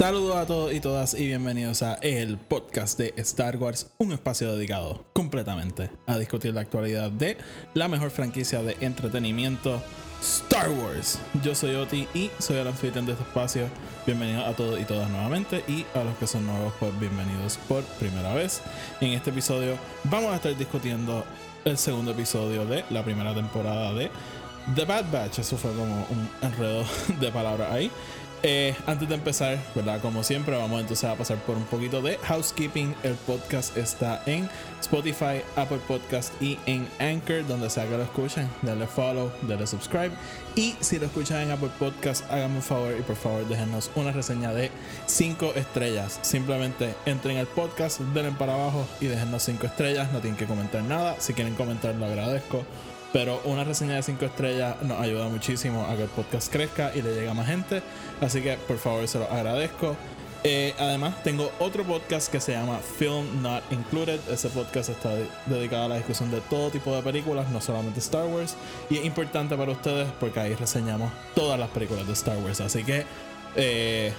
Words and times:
Saludos 0.00 0.36
a 0.36 0.46
todos 0.46 0.72
y 0.72 0.80
todas 0.80 1.12
y 1.12 1.26
bienvenidos 1.26 1.82
a 1.82 1.96
el 1.96 2.38
podcast 2.38 2.98
de 2.98 3.12
Star 3.18 3.58
Wars, 3.58 3.90
un 3.98 4.12
espacio 4.12 4.56
dedicado 4.56 5.04
completamente 5.12 5.90
a 6.06 6.16
discutir 6.16 6.54
la 6.54 6.62
actualidad 6.62 7.10
de 7.10 7.36
la 7.74 7.86
mejor 7.86 8.10
franquicia 8.10 8.62
de 8.62 8.78
entretenimiento, 8.80 9.82
Star 10.22 10.70
Wars. 10.70 11.18
Yo 11.44 11.54
soy 11.54 11.74
Oti 11.74 12.08
y 12.14 12.30
soy 12.38 12.56
el 12.56 12.68
anfitrión 12.68 13.04
de 13.04 13.12
este 13.12 13.24
espacio. 13.24 13.66
Bienvenidos 14.06 14.46
a 14.46 14.56
todos 14.56 14.80
y 14.80 14.84
todas 14.84 15.10
nuevamente 15.10 15.62
y 15.68 15.84
a 15.94 16.02
los 16.02 16.16
que 16.16 16.26
son 16.26 16.46
nuevos, 16.46 16.72
pues 16.80 16.98
bienvenidos 16.98 17.58
por 17.68 17.84
primera 17.98 18.32
vez. 18.32 18.62
En 19.02 19.10
este 19.10 19.28
episodio 19.28 19.76
vamos 20.04 20.32
a 20.32 20.36
estar 20.36 20.56
discutiendo 20.56 21.26
el 21.66 21.76
segundo 21.76 22.12
episodio 22.12 22.64
de 22.64 22.86
la 22.88 23.04
primera 23.04 23.34
temporada 23.34 23.92
de 23.92 24.10
The 24.74 24.86
Bad 24.86 25.12
Batch. 25.12 25.40
Eso 25.40 25.58
fue 25.58 25.72
como 25.72 26.06
un 26.08 26.30
enredo 26.40 26.84
de 27.20 27.30
palabras 27.30 27.70
ahí. 27.70 27.90
Eh, 28.42 28.74
antes 28.86 29.06
de 29.06 29.16
empezar, 29.16 29.58
¿verdad? 29.74 30.00
Como 30.00 30.22
siempre, 30.22 30.56
vamos 30.56 30.80
entonces 30.80 31.04
a 31.04 31.14
pasar 31.14 31.36
por 31.38 31.56
un 31.56 31.64
poquito 31.64 32.00
de 32.00 32.16
housekeeping. 32.18 32.94
El 33.02 33.14
podcast 33.14 33.76
está 33.76 34.22
en 34.24 34.48
Spotify, 34.80 35.42
Apple 35.56 35.80
Podcast 35.86 36.32
y 36.40 36.58
en 36.64 36.88
Anchor, 36.98 37.46
donde 37.46 37.68
sea 37.68 37.84
que 37.84 37.98
lo 37.98 38.02
escuchen. 38.02 38.48
Dale 38.62 38.86
follow, 38.86 39.30
dale 39.42 39.66
subscribe. 39.66 40.12
Y 40.56 40.74
si 40.80 40.98
lo 40.98 41.06
escuchan 41.06 41.42
en 41.42 41.50
Apple 41.50 41.68
Podcast, 41.78 42.24
háganme 42.30 42.56
un 42.56 42.62
favor 42.62 42.94
y 42.98 43.02
por 43.02 43.16
favor 43.16 43.46
déjenos 43.46 43.90
una 43.94 44.10
reseña 44.10 44.54
de 44.54 44.70
5 45.04 45.52
estrellas. 45.56 46.18
Simplemente 46.22 46.94
entren 47.04 47.36
al 47.36 47.46
podcast, 47.46 48.00
denle 48.00 48.32
para 48.32 48.54
abajo 48.54 48.86
y 49.02 49.06
déjenos 49.06 49.42
5 49.42 49.66
estrellas. 49.66 50.10
No 50.12 50.20
tienen 50.20 50.38
que 50.38 50.46
comentar 50.46 50.82
nada. 50.82 51.16
Si 51.18 51.34
quieren 51.34 51.54
comentar, 51.56 51.94
lo 51.94 52.06
agradezco. 52.06 52.64
Pero 53.12 53.40
una 53.44 53.64
reseña 53.64 53.96
de 53.96 54.02
5 54.02 54.24
estrellas 54.24 54.76
nos 54.82 55.00
ayuda 55.00 55.28
muchísimo 55.28 55.84
a 55.86 55.96
que 55.96 56.04
el 56.04 56.08
podcast 56.08 56.52
crezca 56.52 56.92
y 56.94 57.02
le 57.02 57.12
llegue 57.14 57.28
a 57.28 57.34
más 57.34 57.46
gente. 57.46 57.82
Así 58.20 58.40
que 58.40 58.56
por 58.56 58.78
favor 58.78 59.06
se 59.08 59.18
lo 59.18 59.24
agradezco. 59.30 59.96
Eh, 60.42 60.74
además, 60.78 61.22
tengo 61.22 61.50
otro 61.58 61.84
podcast 61.84 62.30
que 62.32 62.40
se 62.40 62.52
llama 62.52 62.78
Film 62.98 63.42
Not 63.42 63.62
Included. 63.72 64.20
Ese 64.30 64.48
podcast 64.48 64.88
está 64.90 65.14
de- 65.14 65.26
dedicado 65.46 65.84
a 65.84 65.88
la 65.88 65.96
discusión 65.96 66.30
de 66.30 66.40
todo 66.42 66.70
tipo 66.70 66.94
de 66.94 67.02
películas, 67.02 67.50
no 67.50 67.60
solamente 67.60 67.98
Star 68.00 68.26
Wars. 68.26 68.54
Y 68.88 68.96
es 68.98 69.04
importante 69.04 69.54
para 69.56 69.72
ustedes 69.72 70.08
porque 70.18 70.40
ahí 70.40 70.54
reseñamos 70.54 71.12
todas 71.34 71.58
las 71.58 71.68
películas 71.70 72.06
de 72.06 72.12
Star 72.14 72.38
Wars. 72.38 72.60
Así 72.62 72.84
que 72.84 73.04
eh, 73.56 74.12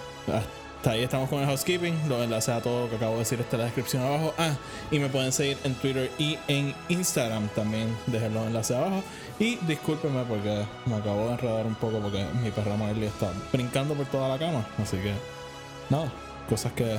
ahí 0.90 1.04
estamos 1.04 1.30
con 1.30 1.40
el 1.40 1.46
housekeeping. 1.46 2.10
Los 2.10 2.24
enlaces 2.24 2.50
a 2.50 2.62
todo 2.62 2.84
lo 2.84 2.90
que 2.90 2.96
acabo 2.96 3.14
de 3.14 3.20
decir 3.20 3.40
está 3.40 3.56
en 3.56 3.60
la 3.60 3.66
descripción 3.66 4.04
abajo. 4.04 4.34
Ah, 4.38 4.56
y 4.90 5.00
me 5.00 5.10
pueden 5.10 5.32
seguir 5.32 5.58
en 5.64 5.76
Twitter 5.76 6.12
y 6.18 6.38
en 6.48 6.74
Instagram 6.90 7.48
también. 7.50 7.96
Dejen 8.08 8.34
los 8.34 8.48
enlaces 8.48 8.76
abajo. 8.76 9.04
Y 9.40 9.56
discúlpenme 9.58 10.24
porque 10.24 10.66
me 10.86 10.96
acabo 10.96 11.28
de 11.28 11.34
enredar 11.34 11.66
un 11.66 11.76
poco 11.76 12.00
porque 12.00 12.26
mi 12.42 12.52
perra 12.52 12.76
Marley 12.76 13.06
está 13.06 13.32
brincando 13.52 13.94
por 13.94 14.06
toda 14.08 14.30
la 14.30 14.40
cama. 14.40 14.66
Así 14.82 14.98
que, 14.98 15.14
nada, 15.90 16.12
cosas 16.50 16.74
que 16.74 16.98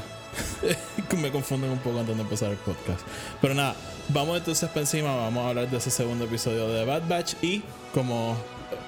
me 1.17 1.31
confunden 1.31 1.71
un 1.71 1.79
poco 1.79 2.01
antes 2.01 2.17
de 2.17 2.23
empezar 2.23 2.51
el 2.51 2.59
podcast. 2.59 3.01
Pero 3.41 3.55
nada, 3.55 3.75
vamos 4.09 4.39
entonces 4.39 4.69
para 4.69 4.81
encima. 4.81 5.15
Vamos 5.17 5.45
a 5.45 5.49
hablar 5.49 5.71
de 5.71 5.77
ese 5.77 5.91
segundo 5.91 6.25
episodio 6.25 6.69
de 6.69 6.85
Bad 6.85 7.09
Batch. 7.09 7.35
Y 7.43 7.63
como 7.93 8.37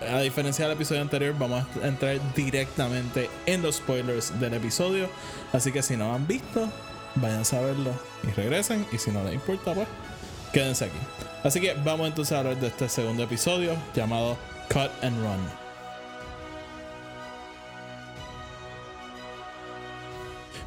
a 0.00 0.20
diferencia 0.20 0.66
del 0.66 0.74
episodio 0.76 1.02
anterior, 1.02 1.34
vamos 1.38 1.64
a 1.82 1.86
entrar 1.86 2.18
directamente 2.34 3.30
en 3.46 3.62
los 3.62 3.76
spoilers 3.76 4.38
del 4.40 4.54
episodio. 4.54 5.08
Así 5.52 5.72
que 5.72 5.82
si 5.82 5.96
no 5.96 6.14
han 6.14 6.26
visto, 6.26 6.68
vayan 7.16 7.42
a 7.42 7.60
verlo 7.60 7.90
y 8.22 8.30
regresen. 8.32 8.86
Y 8.92 8.98
si 8.98 9.10
no 9.10 9.22
les 9.24 9.34
importa, 9.34 9.74
pues 9.74 9.88
quédense 10.52 10.86
aquí. 10.86 10.98
Así 11.42 11.60
que 11.60 11.74
vamos 11.74 12.08
entonces 12.08 12.32
a 12.32 12.40
hablar 12.40 12.58
de 12.58 12.68
este 12.68 12.88
segundo 12.88 13.22
episodio 13.22 13.76
llamado 13.94 14.36
Cut 14.68 14.90
and 15.02 15.16
Run. 15.18 15.64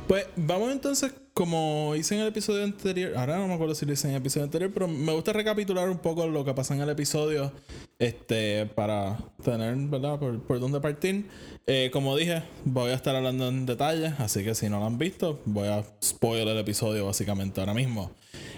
Pues 0.07 0.25
vamos 0.37 0.71
entonces, 0.71 1.11
como 1.37 1.93
hice 1.95 2.15
en 2.15 2.21
el 2.21 2.29
episodio 2.29 2.63
anterior, 2.63 3.15
ahora 3.15 3.37
no 3.37 3.47
me 3.47 3.53
acuerdo 3.53 3.75
si 3.75 3.85
lo 3.85 3.93
hice 3.93 4.07
en 4.07 4.15
el 4.15 4.21
episodio 4.21 4.45
anterior, 4.45 4.71
pero 4.73 4.87
me 4.87 5.13
gusta 5.13 5.33
recapitular 5.33 5.87
un 5.87 5.99
poco 5.99 6.25
lo 6.25 6.43
que 6.43 6.55
pasa 6.55 6.73
en 6.73 6.81
el 6.81 6.89
episodio, 6.89 7.51
este, 7.99 8.65
para 8.65 9.19
tener, 9.43 9.75
¿verdad?, 9.75 10.17
por, 10.17 10.41
por 10.41 10.59
dónde 10.59 10.79
partir. 10.79 11.27
Eh, 11.67 11.91
como 11.93 12.17
dije, 12.17 12.41
voy 12.65 12.89
a 12.89 12.95
estar 12.95 13.15
hablando 13.15 13.49
en 13.49 13.67
detalle, 13.67 14.15
así 14.17 14.43
que 14.43 14.55
si 14.55 14.67
no 14.67 14.79
lo 14.79 14.87
han 14.87 14.97
visto, 14.97 15.39
voy 15.45 15.67
a 15.67 15.83
spoiler 16.03 16.47
el 16.47 16.57
episodio 16.57 17.05
básicamente 17.05 17.59
ahora 17.59 17.75
mismo. 17.75 18.09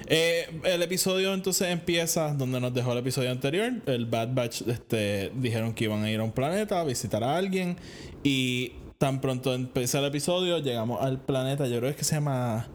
Eh, 0.07 0.47
el 0.63 0.81
episodio 0.81 1.34
entonces 1.34 1.67
empieza 1.67 2.34
donde 2.34 2.61
nos 2.61 2.73
dejó 2.73 2.94
el 2.94 3.00
episodio 3.00 3.29
anterior. 3.29 3.73
El 3.88 4.06
Bad 4.06 4.34
Batch 4.34 4.61
este, 4.61 5.34
dijeron 5.35 5.73
que 5.73 5.84
iban 5.84 6.01
a 6.01 6.09
ir 6.09 6.22
a 6.22 6.23
un 6.23 6.31
planeta 6.31 6.79
a 6.79 6.85
visitar 6.85 7.25
a 7.25 7.35
alguien 7.35 7.75
y 8.23 8.72
tan 8.99 9.21
pronto 9.21 9.53
empieza 9.53 9.99
el 9.99 10.05
episodio 10.05 10.59
llegamos 10.59 11.01
al 11.01 11.19
planeta. 11.19 11.65
Yo 11.67 11.79
creo 11.79 11.95
que 11.95 12.03
se 12.03 12.15
llama 12.15 12.67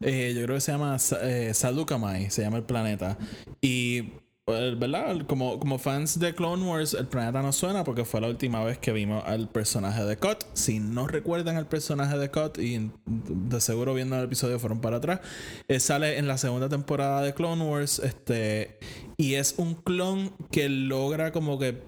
eh, 0.00 0.32
yo 0.34 0.42
creo 0.44 0.56
que 0.56 0.60
se 0.60 0.72
llama 0.72 0.96
eh, 1.22 1.52
se 1.54 2.42
llama 2.42 2.56
el 2.56 2.64
planeta. 2.64 3.16
Y, 3.60 4.12
¿verdad? 4.48 5.26
Como, 5.26 5.58
como 5.58 5.78
fans 5.78 6.18
de 6.18 6.34
Clone 6.34 6.64
Wars, 6.64 6.94
el 6.94 7.06
planeta 7.06 7.42
nos 7.42 7.56
suena 7.56 7.84
porque 7.84 8.04
fue 8.04 8.20
la 8.20 8.28
última 8.28 8.64
vez 8.64 8.78
que 8.78 8.92
vimos 8.92 9.22
al 9.26 9.48
personaje 9.48 10.04
de 10.04 10.16
Cut. 10.16 10.44
Si 10.54 10.80
no 10.80 11.06
recuerdan 11.06 11.56
el 11.56 11.66
personaje 11.66 12.16
de 12.16 12.30
Cut, 12.30 12.58
y 12.58 12.90
de 13.06 13.60
seguro 13.60 13.94
viendo 13.94 14.16
el 14.16 14.24
episodio 14.24 14.58
fueron 14.58 14.80
para 14.80 14.96
atrás, 14.96 15.20
eh, 15.68 15.80
sale 15.80 16.18
en 16.18 16.26
la 16.26 16.38
segunda 16.38 16.68
temporada 16.68 17.22
de 17.22 17.34
Clone 17.34 17.64
Wars. 17.64 17.98
Este, 17.98 18.78
y 19.16 19.34
es 19.34 19.54
un 19.58 19.74
clon 19.74 20.32
que 20.50 20.68
logra 20.68 21.32
como 21.32 21.58
que. 21.58 21.82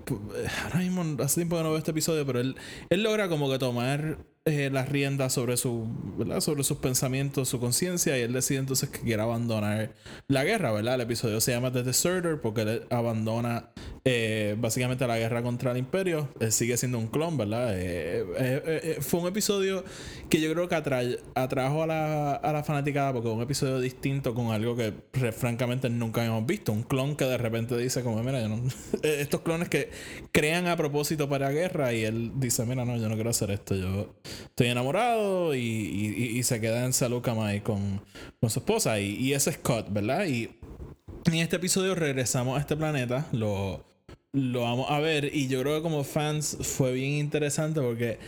Ahora 0.65 0.81
mismo, 0.81 1.23
hace 1.23 1.37
tiempo 1.37 1.57
que 1.57 1.63
no 1.63 1.71
veo 1.71 1.79
este 1.79 1.93
episodio, 1.93 2.27
pero 2.27 2.41
él, 2.41 2.57
él 2.91 3.03
logra 3.03 3.29
como 3.29 3.51
que 3.51 3.59
tomar 3.59 4.19
eh, 4.47 4.71
las 4.73 4.89
riendas 4.89 5.35
sobre 5.35 5.57
su 5.59 5.87
sobre 6.41 6.65
sus 6.65 6.79
pensamientos, 6.79 7.49
su 7.49 7.61
conciencia 7.61 8.19
y 8.19 8.23
él 8.23 8.33
decide 8.33 8.59
entonces 8.59 8.89
que 8.89 9.01
quiere 9.01 9.23
abandonar 9.23 9.93
la 10.29 10.45
guerra, 10.45 10.73
¿verdad? 10.73 10.95
El 10.95 11.03
episodio 11.03 11.41
se 11.41 11.53
llama 11.53 11.71
The 11.73 11.83
Deserter 11.83 12.41
porque 12.41 12.63
él 12.63 12.83
abandona 12.91 13.69
eh, 14.07 14.57
básicamente 14.59 15.07
la 15.07 15.19
guerra 15.19 15.43
contra 15.43 15.73
el 15.73 15.77
imperio. 15.77 16.31
Él 16.41 16.53
sigue 16.53 16.77
siendo 16.79 16.99
un 16.99 17.09
clon, 17.09 17.37
¿verdad? 17.37 17.75
Eh, 17.79 18.21
eh, 18.21 18.25
eh, 18.39 18.63
eh, 18.83 18.97
fue 19.03 19.21
un 19.21 19.27
episodio 19.29 19.85
que 20.31 20.41
yo 20.41 20.51
creo 20.55 20.69
que 20.69 20.75
atra- 20.77 21.19
atrajo 21.35 21.83
a 21.83 21.87
la, 21.87 22.33
a 22.33 22.53
la 22.53 22.65
fanaticada 22.65 23.13
porque 23.13 23.29
es 23.29 23.35
un 23.35 23.43
episodio 23.43 23.79
distinto 23.79 24.35
con 24.35 24.53
algo 24.53 24.75
que 24.75 24.95
francamente 25.33 25.91
nunca 25.91 26.23
habíamos 26.23 26.47
visto. 26.47 26.73
Un 26.73 26.83
clon 26.85 27.15
que 27.15 27.27
de 27.27 27.37
repente 27.37 27.77
dice 27.77 28.03
como, 28.03 28.23
mira, 28.23 28.41
estos 29.03 29.43
clones 29.43 29.69
que 29.69 29.91
crean 30.33 30.67
a 30.67 30.77
propósito 30.79 31.29
para 31.29 31.51
guerra 31.51 31.93
y 31.93 32.05
él 32.05 32.33
dice, 32.37 32.65
mira, 32.65 32.87
no, 32.87 32.97
yo 32.97 33.07
no 33.11 33.17
quiero 33.17 33.29
hacer 33.31 33.51
esto, 33.51 33.75
yo 33.75 34.15
estoy 34.47 34.69
enamorado 34.69 35.55
y, 35.55 36.43
se 36.43 36.61
queda 36.61 36.85
en 36.85 36.93
Salukamai 36.93 37.63
con, 37.63 38.01
con 38.41 38.51
su 38.51 38.61
esposa 38.61 38.99
y, 39.01 39.33
ese 39.33 39.51
es 39.51 39.57
Scott, 39.57 39.87
¿verdad? 39.91 40.27
Y 40.27 40.51
en 41.27 41.35
este 41.35 41.57
episodio 41.57 41.95
regresamos 41.95 42.57
a 42.57 42.61
este 42.61 42.77
planeta, 42.77 43.27
lo, 43.33 43.85
lo 44.33 44.63
vamos 44.63 44.91
a 44.91 44.99
ver 45.01 45.35
y 45.35 45.49
yo 45.49 45.61
creo 45.61 45.77
que 45.77 45.83
como 45.83 46.05
fans 46.05 46.57
fue 46.63 46.93
bien 46.93 47.13
interesante 47.13 47.81
porque 47.81 48.19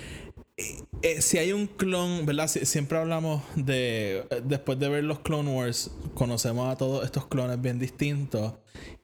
eh, 0.57 0.83
eh, 1.03 1.23
si 1.23 1.39
hay 1.39 1.53
un 1.53 1.67
clon, 1.67 2.27
¿verdad? 2.27 2.49
Si- 2.49 2.67
siempre 2.67 2.99
hablamos 2.99 3.43
de, 3.57 4.25
eh, 4.31 4.43
después 4.45 4.79
de 4.79 4.89
ver 4.89 5.05
los 5.05 5.21
Clone 5.21 5.51
Wars, 5.51 5.91
conocemos 6.15 6.71
a 6.73 6.77
todos 6.77 7.05
estos 7.05 7.27
clones 7.27 7.61
bien 7.61 7.79
distintos 7.79 8.53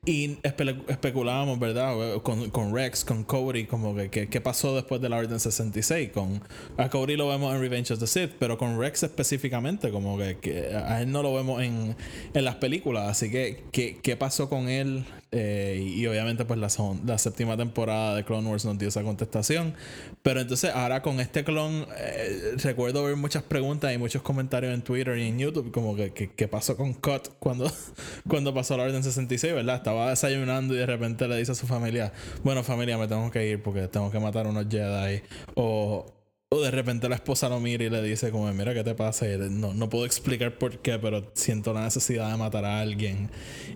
y 0.05 0.37
espe- 0.43 0.83
especulábamos, 0.89 1.59
¿verdad? 1.59 2.17
Con, 2.23 2.51
con 2.51 2.75
Rex, 2.75 3.05
con 3.05 3.25
Cody, 3.25 3.65
como 3.67 3.95
que 3.95 4.29
qué 4.29 4.41
pasó 4.41 4.75
después 4.75 5.01
de 5.01 5.09
la 5.09 5.17
Orden 5.19 5.39
66. 5.39 6.11
Con, 6.13 6.41
a 6.77 6.89
Cody 6.89 7.17
lo 7.17 7.29
vemos 7.29 7.55
en 7.55 7.61
Revenge 7.61 7.93
of 7.93 7.99
the 8.01 8.07
Sith, 8.07 8.31
pero 8.39 8.57
con 8.57 8.79
Rex 8.81 9.03
específicamente, 9.03 9.91
como 9.91 10.17
que, 10.17 10.39
que 10.39 10.75
a 10.75 11.03
él 11.03 11.11
no 11.13 11.23
lo 11.23 11.35
vemos 11.35 11.63
en, 11.63 11.97
en 12.35 12.45
las 12.45 12.57
películas. 12.57 13.09
Así 13.09 13.31
que, 13.31 13.65
¿qué, 13.73 13.99
qué 14.03 14.17
pasó 14.17 14.49
con 14.49 14.69
él? 14.69 15.05
Eh, 15.31 15.85
y, 15.95 16.07
obviamente, 16.07 16.47
pues 16.47 16.59
la, 16.59 16.69
la 17.05 17.19
séptima 17.19 17.55
temporada 17.59 18.15
de 18.15 18.25
Clone 18.25 18.49
Wars 18.49 18.65
nos 18.65 18.79
dio 18.79 18.89
esa 18.89 19.03
contestación. 19.03 19.75
Pero 20.23 20.41
entonces, 20.41 20.71
ahora 20.75 21.03
con 21.03 21.21
este 21.21 21.45
clon, 21.45 21.87
eh, 21.99 22.53
recuerdo 22.63 23.05
ver 23.05 23.17
muchas 23.17 23.43
preguntas 23.43 23.93
y 23.95 23.99
muchos 23.99 24.23
comentarios 24.23 24.73
en 24.73 24.81
Twitter 24.81 25.19
y 25.19 25.29
en 25.29 25.39
YouTube, 25.39 25.71
como 25.71 25.95
que, 25.97 26.13
que- 26.15 26.31
¿qué 26.31 26.49
pasó 26.49 26.79
con 26.79 26.95
Cut 26.95 27.29
cuando, 27.39 27.71
cuando 28.29 28.55
pasó 28.55 28.75
la 28.79 28.85
Orden 28.85 29.03
66, 29.03 29.53
Estaba 29.61 30.11
desayunando 30.11 30.75
y 30.75 30.79
de 30.79 30.87
repente 30.87 31.27
le 31.29 31.37
dice 31.37 31.53
a 31.53 31.55
su 31.55 31.67
familia, 31.67 32.13
bueno 32.43 32.63
familia, 32.63 32.99
me 32.99 33.09
tengo 33.09 33.31
que 33.31 33.47
ir 33.47 33.63
porque 33.63 33.89
tengo 33.89 34.11
que 34.11 34.19
matar 34.19 34.47
unos 34.47 34.67
Jedi. 34.69 35.23
O, 35.55 36.07
o 36.51 36.63
de 36.63 36.71
repente 36.71 37.11
la 37.11 37.17
esposa 37.17 37.51
lo 37.51 37.61
mira 37.61 37.85
y 37.85 37.91
le 37.91 38.03
dice 38.03 38.31
como, 38.31 38.51
mira, 38.55 38.73
¿qué 38.73 38.83
te 38.83 38.95
pasa? 38.95 39.31
Y 39.31 39.37
no, 39.51 39.75
no 39.75 39.91
puedo 39.91 40.07
explicar 40.07 40.57
por 40.57 40.79
qué, 40.79 40.99
pero 40.99 41.31
siento 41.35 41.75
la 41.75 41.83
necesidad 41.83 42.31
de 42.31 42.39
matar 42.39 42.65
a 42.65 42.81
alguien. 42.81 43.29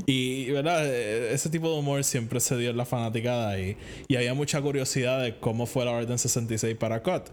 Y, 0.07 0.51
¿verdad? 0.51 0.87
E, 0.87 1.35
Ese 1.35 1.51
tipo 1.51 1.71
de 1.71 1.79
humor 1.79 2.03
siempre 2.03 2.41
se 2.41 2.57
dio 2.57 2.71
en 2.71 2.79
la 2.79 2.87
fanaticada 2.87 3.61
y, 3.61 3.77
y 4.09 4.17
había 4.17 4.33
mucha 4.33 4.63
curiosidad 4.63 5.23
de 5.23 5.39
cómo 5.39 5.67
fue 5.67 5.85
la 5.85 5.91
Orden 5.91 6.19
66 6.19 6.75
para 6.77 7.03
Cut. 7.03 7.29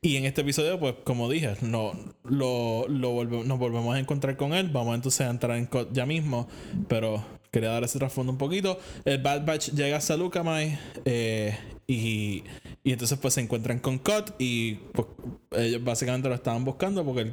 Y 0.00 0.16
en 0.16 0.26
este 0.26 0.42
episodio, 0.42 0.78
pues, 0.78 0.94
como 1.02 1.28
dije, 1.28 1.56
no, 1.60 1.92
lo, 2.22 2.86
lo 2.86 3.24
nos 3.24 3.58
volvemos 3.58 3.96
a 3.96 3.98
encontrar 3.98 4.36
con 4.36 4.54
él. 4.54 4.68
Vamos 4.68 4.94
entonces 4.94 5.22
a 5.22 5.30
entrar 5.30 5.56
en 5.56 5.66
Cut 5.66 5.88
ya 5.92 6.06
mismo, 6.06 6.46
pero 6.86 7.24
quería 7.54 7.70
dar 7.70 7.84
ese 7.84 8.00
trasfondo 8.00 8.32
un 8.32 8.38
poquito. 8.38 8.78
El 9.04 9.22
Bad 9.22 9.46
Batch 9.46 9.70
llega 9.70 9.98
a 9.98 10.00
Salukamai 10.00 10.76
eh, 11.04 11.56
y, 11.86 12.42
y 12.82 12.92
entonces 12.92 13.16
pues 13.18 13.34
se 13.34 13.42
encuentran 13.42 13.78
con 13.78 13.98
Cut 13.98 14.32
y 14.40 14.74
pues, 14.92 15.06
ellos 15.52 15.84
básicamente 15.84 16.28
lo 16.28 16.34
estaban 16.34 16.64
buscando 16.64 17.04
porque 17.04 17.32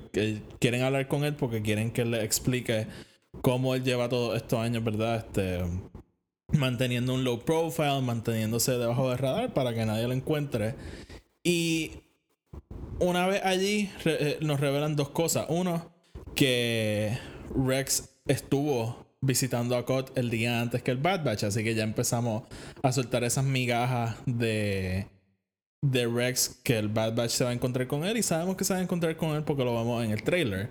quieren 0.60 0.84
hablar 0.84 1.08
con 1.08 1.24
él 1.24 1.36
porque 1.36 1.64
quieren 1.64 1.90
que 1.90 2.06
le 2.06 2.24
explique 2.24 2.86
cómo 3.42 3.74
él 3.74 3.84
lleva 3.84 4.10
todos 4.10 4.38
estos 4.38 4.60
años, 4.60 4.84
¿verdad? 4.84 5.26
Este, 5.26 5.60
manteniendo 6.50 7.16
un 7.16 7.24
low 7.24 7.40
profile, 7.40 8.02
manteniéndose 8.02 8.74
debajo 8.74 9.10
del 9.10 9.18
radar 9.18 9.54
para 9.56 9.74
que 9.74 9.88
nadie 9.88 10.08
lo 10.08 10.14
encuentre. 10.14 10.76
Y 11.44 11.94
una 13.00 13.26
vez 13.26 13.44
allí 13.44 13.90
eh, 14.06 14.38
nos 14.42 14.60
revelan 14.60 14.96
dos 14.96 15.10
cosas. 15.10 15.48
Uno, 15.50 15.92
que 16.36 17.18
Rex 17.56 18.10
estuvo 18.28 19.01
visitando 19.22 19.78
a 19.78 19.86
Cot 19.86 20.18
el 20.18 20.30
día 20.30 20.62
antes 20.62 20.82
que 20.82 20.92
el 20.92 20.98
Bad 20.98 21.24
Batch, 21.24 21.44
así 21.44 21.64
que 21.64 21.76
ya 21.76 21.84
empezamos 21.84 22.44
a 22.82 22.92
soltar 22.92 23.24
esas 23.24 23.46
migajas 23.46 24.16
de 24.26 25.08
de 25.84 26.08
Rex 26.08 26.60
que 26.64 26.78
el 26.78 26.90
Bad 26.90 27.16
Batch 27.16 27.32
se 27.32 27.44
va 27.44 27.50
a 27.50 27.54
encontrar 27.54 27.88
con 27.88 28.06
él 28.06 28.18
y 28.18 28.24
sabemos 28.24 28.56
que 28.56 28.64
se 28.64 28.74
va 28.74 28.80
a 28.80 28.84
encontrar 28.84 29.18
con 29.18 29.32
él 29.32 29.44
porque 29.44 29.64
lo 29.64 29.76
vemos 29.76 30.04
en 30.04 30.12
el 30.12 30.24
trailer. 30.24 30.70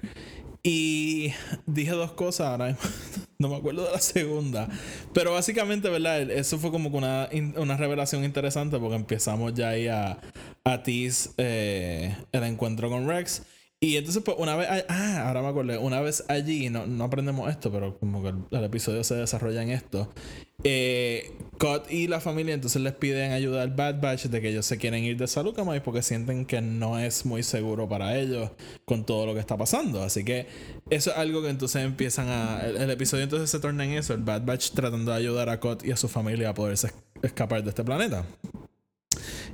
Y 0.62 1.32
dije 1.66 1.92
dos 1.92 2.12
cosas, 2.12 2.48
ahora 2.48 2.76
no 3.38 3.48
me 3.48 3.56
acuerdo 3.56 3.86
de 3.86 3.92
la 3.92 3.98
segunda. 3.98 4.68
Pero 5.12 5.32
básicamente, 5.32 5.88
¿verdad? 5.88 6.30
Eso 6.30 6.58
fue 6.58 6.70
como 6.70 6.90
una, 6.90 7.28
una 7.56 7.76
revelación 7.76 8.24
interesante 8.24 8.78
porque 8.78 8.96
empezamos 8.96 9.54
ya 9.54 9.70
ahí 9.70 9.88
a, 9.88 10.18
a 10.64 10.82
tease 10.82 11.30
eh, 11.38 12.14
el 12.32 12.44
encuentro 12.44 12.88
con 12.90 13.08
Rex. 13.08 13.42
Y 13.82 13.96
entonces, 13.96 14.22
pues, 14.22 14.36
una 14.38 14.56
vez. 14.56 14.68
Ah, 14.90 15.26
ahora 15.26 15.40
me 15.40 15.48
acordé. 15.48 15.78
Una 15.78 16.02
vez 16.02 16.22
allí, 16.28 16.68
no, 16.68 16.86
no 16.86 17.04
aprendemos 17.04 17.48
esto, 17.48 17.72
pero 17.72 17.98
como 17.98 18.22
que 18.22 18.28
el, 18.28 18.36
el 18.50 18.64
episodio 18.64 19.02
se 19.04 19.14
desarrolla 19.14 19.62
en 19.62 19.70
esto. 19.70 20.12
Eh, 20.64 21.32
Cut 21.58 21.90
y 21.90 22.06
la 22.06 22.20
familia 22.20 22.52
entonces 22.52 22.82
les 22.82 22.92
piden 22.92 23.32
ayuda 23.32 23.62
al 23.62 23.70
Bad 23.70 24.02
Batch 24.02 24.24
de 24.26 24.42
que 24.42 24.50
ellos 24.50 24.66
se 24.66 24.76
quieren 24.76 25.02
ir 25.04 25.16
de 25.16 25.26
Salukamai 25.26 25.82
porque 25.82 26.02
sienten 26.02 26.44
que 26.44 26.60
no 26.60 26.98
es 26.98 27.24
muy 27.24 27.42
seguro 27.42 27.88
para 27.88 28.18
ellos 28.18 28.50
con 28.84 29.06
todo 29.06 29.24
lo 29.24 29.32
que 29.32 29.40
está 29.40 29.56
pasando. 29.56 30.02
Así 30.02 30.24
que 30.24 30.46
eso 30.90 31.10
es 31.12 31.16
algo 31.16 31.40
que 31.40 31.48
entonces 31.48 31.82
empiezan 31.82 32.28
a. 32.28 32.60
El, 32.66 32.76
el 32.76 32.90
episodio 32.90 33.24
entonces 33.24 33.48
se 33.48 33.60
torna 33.60 33.84
en 33.86 33.92
eso: 33.92 34.12
el 34.12 34.20
Bad 34.20 34.42
Batch 34.44 34.72
tratando 34.72 35.10
de 35.10 35.16
ayudar 35.16 35.48
a 35.48 35.58
Cut 35.58 35.86
y 35.86 35.92
a 35.92 35.96
su 35.96 36.08
familia 36.08 36.50
a 36.50 36.54
poderse 36.54 36.88
es- 36.88 36.94
escapar 37.22 37.62
de 37.64 37.70
este 37.70 37.82
planeta. 37.82 38.26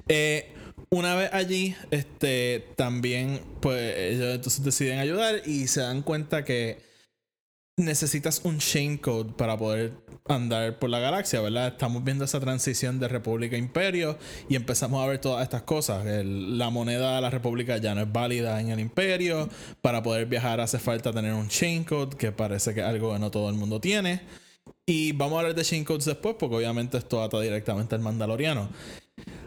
Eh, 0.09 0.53
una 0.91 1.15
vez 1.15 1.31
allí, 1.33 1.75
este, 1.91 2.65
también, 2.77 3.41
pues 3.61 3.97
ellos 3.97 4.35
entonces 4.35 4.65
deciden 4.65 4.99
ayudar 4.99 5.43
y 5.47 5.67
se 5.67 5.81
dan 5.81 6.03
cuenta 6.03 6.45
que 6.45 6.79
necesitas 7.79 8.41
un 8.45 8.59
chain 8.59 8.97
code 8.97 9.33
para 9.35 9.59
poder 9.59 9.93
andar 10.29 10.79
por 10.79 10.89
la 10.89 10.99
galaxia, 10.99 11.41
¿verdad? 11.41 11.69
Estamos 11.69 12.03
viendo 12.03 12.25
esa 12.25 12.41
transición 12.41 12.99
de 12.99 13.09
República 13.09 13.57
a 13.57 13.59
Imperio 13.59 14.19
y 14.49 14.57
empezamos 14.57 15.03
a 15.03 15.07
ver 15.07 15.21
todas 15.21 15.43
estas 15.43 15.63
cosas. 15.63 16.05
La 16.25 16.71
moneda 16.71 17.17
de 17.17 17.21
la 17.21 17.31
República 17.31 17.77
ya 17.77 17.95
no 17.95 18.03
es 18.03 18.13
válida 18.13 18.61
en 18.61 18.71
el 18.71 18.81
Imperio. 18.81 19.49
Para 19.83 20.03
poder 20.03 20.27
viajar 20.27 20.61
hace 20.61 20.79
falta 20.79 21.13
tener 21.13 21.35
un 21.35 21.49
chain 21.49 21.85
code, 21.85 22.17
que 22.17 22.33
parece 22.33 22.73
que 22.73 22.81
es 22.81 22.87
algo 22.87 23.13
que 23.13 23.19
no 23.19 23.31
todo 23.31 23.51
el 23.51 23.57
mundo 23.57 23.81
tiene. 23.81 24.23
Y 24.87 25.13
vamos 25.13 25.37
a 25.37 25.41
hablar 25.41 25.55
de 25.55 25.63
chain 25.63 25.85
codes 25.85 26.07
después, 26.07 26.37
porque 26.39 26.57
obviamente 26.57 26.97
esto 26.97 27.23
ata 27.23 27.41
directamente 27.41 27.95
al 27.95 28.01
Mandaloriano. 28.01 28.71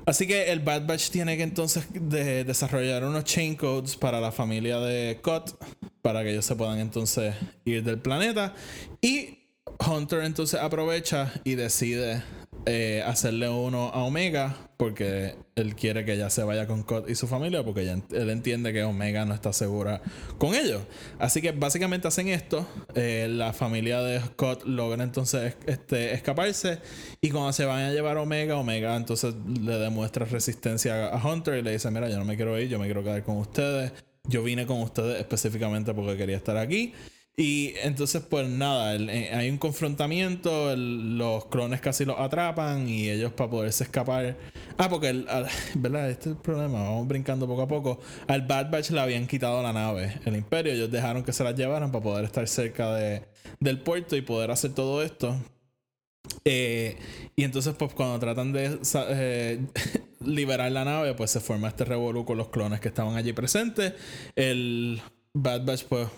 Así 0.06 0.26
que 0.28 0.52
el 0.52 0.60
Bad 0.60 0.86
Batch 0.88 1.10
tiene 1.10 1.38
que 1.38 1.44
entonces 1.44 1.86
de- 1.94 2.44
desarrollar 2.44 3.04
unos 3.04 3.24
chain 3.26 3.56
codes 3.56 3.96
para 3.96 4.20
la 4.20 4.32
familia 4.32 4.80
de 4.80 5.20
Cut 5.22 5.52
para 6.02 6.24
que 6.24 6.32
ellos 6.32 6.46
se 6.46 6.56
puedan 6.56 6.80
entonces 6.80 7.36
ir 7.66 7.84
del 7.84 8.00
planeta. 8.00 8.54
Y 9.02 9.40
Hunter 9.88 10.24
entonces 10.24 10.60
aprovecha 10.60 11.32
y 11.44 11.56
decide 11.56 12.24
eh, 12.72 13.02
hacerle 13.04 13.50
uno 13.50 13.90
a 13.96 14.04
Omega 14.04 14.56
porque 14.78 15.36
él 15.56 15.74
quiere 15.76 16.06
que 16.06 16.14
ella 16.14 16.30
se 16.30 16.44
vaya 16.44 16.68
con 16.68 16.84
Cut 16.84 17.10
y 17.10 17.16
su 17.16 17.26
familia 17.26 17.64
porque 17.64 17.82
él 17.82 18.30
entiende 18.30 18.72
que 18.74 18.84
Omega 18.84 19.26
no 19.26 19.34
está 19.34 19.52
segura 19.54 20.04
con 20.38 20.54
ellos. 20.54 20.84
Así 21.18 21.42
que 21.42 21.52
básicamente 21.52 22.08
hacen 22.08 22.28
esto. 22.28 22.68
eh, 22.94 23.28
la 23.28 23.54
familia 23.54 24.02
de 24.02 24.20
Scott 24.20 24.66
logra 24.66 25.04
entonces 25.04 25.58
este, 25.66 26.14
escaparse 26.14 26.78
y 27.22 27.32
cuando 27.32 27.54
se 27.54 27.66
van 27.66 27.86
a 27.86 27.92
llevar 27.92 28.18
a 28.18 28.22
Omega, 28.22 28.56
Omega 28.56 28.96
entonces 28.96 29.34
le 29.60 29.80
demuestra 29.80 30.26
resistencia 30.26 31.08
a 31.08 31.28
Hunter 31.28 31.56
y 31.58 31.64
le 31.64 31.72
dice, 31.72 31.90
mira, 31.90 32.08
yo 32.08 32.20
no 32.20 32.26
me 32.26 32.36
quiero 32.36 32.60
ir, 32.60 32.70
yo 32.70 32.78
me 32.78 32.86
quiero 32.86 33.04
quedar 33.04 33.24
con 33.24 33.38
ustedes. 33.38 33.94
Yo 34.26 34.44
vine 34.44 34.68
con 34.68 34.80
ustedes 34.82 35.20
específicamente 35.20 35.92
porque 35.96 36.16
quería 36.18 36.38
estar 36.38 36.56
aquí. 36.56 36.94
Y 37.40 37.74
entonces, 37.84 38.22
pues 38.30 38.50
nada, 38.50 38.98
eh, 38.98 39.34
hay 39.34 39.50
un 39.50 39.58
confrontamiento, 39.58 40.76
los 40.76 41.46
clones 41.46 41.80
casi 41.80 42.04
los 42.04 42.20
atrapan 42.20 42.90
y 42.90 43.10
ellos 43.10 43.32
para 43.32 43.50
poderse 43.50 43.86
escapar. 43.86 44.36
Ah, 44.78 44.90
porque, 44.90 45.08
el, 45.08 45.26
¿verdad? 45.76 46.10
Este 46.10 46.32
es 46.32 46.36
el 46.36 46.42
problema, 46.42 46.84
vamos 46.84 47.08
brincando 47.08 47.48
poco 47.48 47.62
a 47.62 47.68
poco. 47.70 48.02
Al 48.28 48.42
Bad 48.42 48.70
Batch 48.70 48.90
le 48.90 49.00
habían 49.00 49.26
quitado 49.26 49.64
la 49.64 49.72
nave, 49.72 50.20
el 50.26 50.36
Imperio, 50.36 50.74
ellos 50.74 50.92
dejaron 50.92 51.24
que 51.24 51.32
se 51.32 51.46
la 51.46 51.54
llevaran 51.54 51.94
para 51.94 52.04
poder 52.04 52.26
estar 52.26 52.46
cerca 52.46 52.94
de, 52.94 53.24
del 53.62 53.80
puerto 53.80 54.18
y 54.18 54.22
poder 54.22 54.52
hacer 54.52 54.74
todo 54.74 55.02
esto. 55.02 55.34
Eh, 56.44 56.98
y 57.38 57.46
entonces, 57.46 57.74
pues 57.80 57.94
cuando 57.94 58.20
tratan 58.20 58.52
de 58.52 58.80
eh, 59.12 59.66
liberar 60.26 60.70
la 60.74 60.84
nave, 60.84 61.14
pues 61.14 61.32
se 61.32 61.40
forma 61.40 61.70
este 61.70 61.86
revolú 61.86 62.26
con 62.26 62.38
los 62.38 62.50
clones 62.50 62.82
que 62.82 62.90
estaban 62.90 63.16
allí 63.16 63.32
presentes. 63.32 63.94
El 64.36 65.02
Bad 65.34 65.64
Batch, 65.64 65.86
pues, 65.86 66.10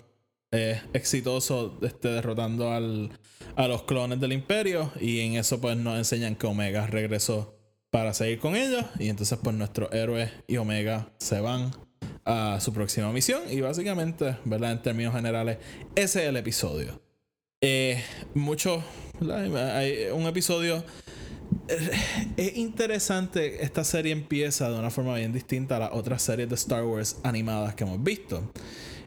es 0.52 0.80
exitoso 0.92 1.78
este, 1.82 2.08
derrotando 2.08 2.70
al, 2.70 3.10
a 3.56 3.66
los 3.66 3.82
clones 3.82 4.20
del 4.20 4.32
Imperio. 4.32 4.92
Y 5.00 5.20
en 5.20 5.34
eso, 5.34 5.60
pues, 5.60 5.76
nos 5.76 5.98
enseñan 5.98 6.36
que 6.36 6.46
Omega 6.46 6.86
regresó 6.86 7.58
para 7.90 8.14
seguir 8.14 8.38
con 8.38 8.54
ellos. 8.54 8.84
Y 8.98 9.08
entonces, 9.08 9.38
pues, 9.42 9.56
nuestros 9.56 9.92
héroes 9.92 10.30
y 10.46 10.58
Omega 10.58 11.12
se 11.18 11.40
van 11.40 11.72
a 12.24 12.58
su 12.60 12.72
próxima 12.72 13.10
misión. 13.12 13.42
Y 13.50 13.60
básicamente, 13.60 14.36
¿verdad? 14.44 14.72
En 14.72 14.82
términos 14.82 15.14
generales, 15.14 15.58
ese 15.96 16.22
es 16.22 16.28
el 16.28 16.36
episodio. 16.36 17.02
Eh, 17.60 18.02
mucho. 18.34 18.82
Hay 19.20 20.06
un 20.12 20.26
episodio. 20.26 20.84
eh, 21.68 21.90
Es 22.36 22.56
interesante. 22.56 23.62
Esta 23.64 23.84
serie 23.84 24.12
empieza 24.12 24.68
de 24.70 24.78
una 24.78 24.90
forma 24.90 25.14
bien 25.16 25.32
distinta 25.32 25.76
a 25.76 25.78
las 25.78 25.90
otras 25.92 26.22
series 26.22 26.48
de 26.48 26.56
Star 26.56 26.84
Wars 26.84 27.18
animadas 27.22 27.74
que 27.74 27.84
hemos 27.84 28.02
visto. 28.02 28.52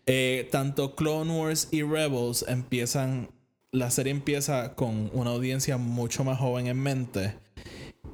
Eh, 0.06 0.48
tanto 0.52 0.96
Clone 0.96 1.32
Wars 1.40 1.70
y 1.72 1.82
Rebels 1.84 2.46
empiezan. 2.48 3.30
La 3.72 3.92
serie 3.92 4.12
empieza 4.12 4.76
con 4.76 5.10
una 5.14 5.32
audiencia 5.32 5.78
mucho 5.78 6.24
más 6.24 6.40
joven 6.40 6.68
en 6.68 6.82
mente. 6.82 7.36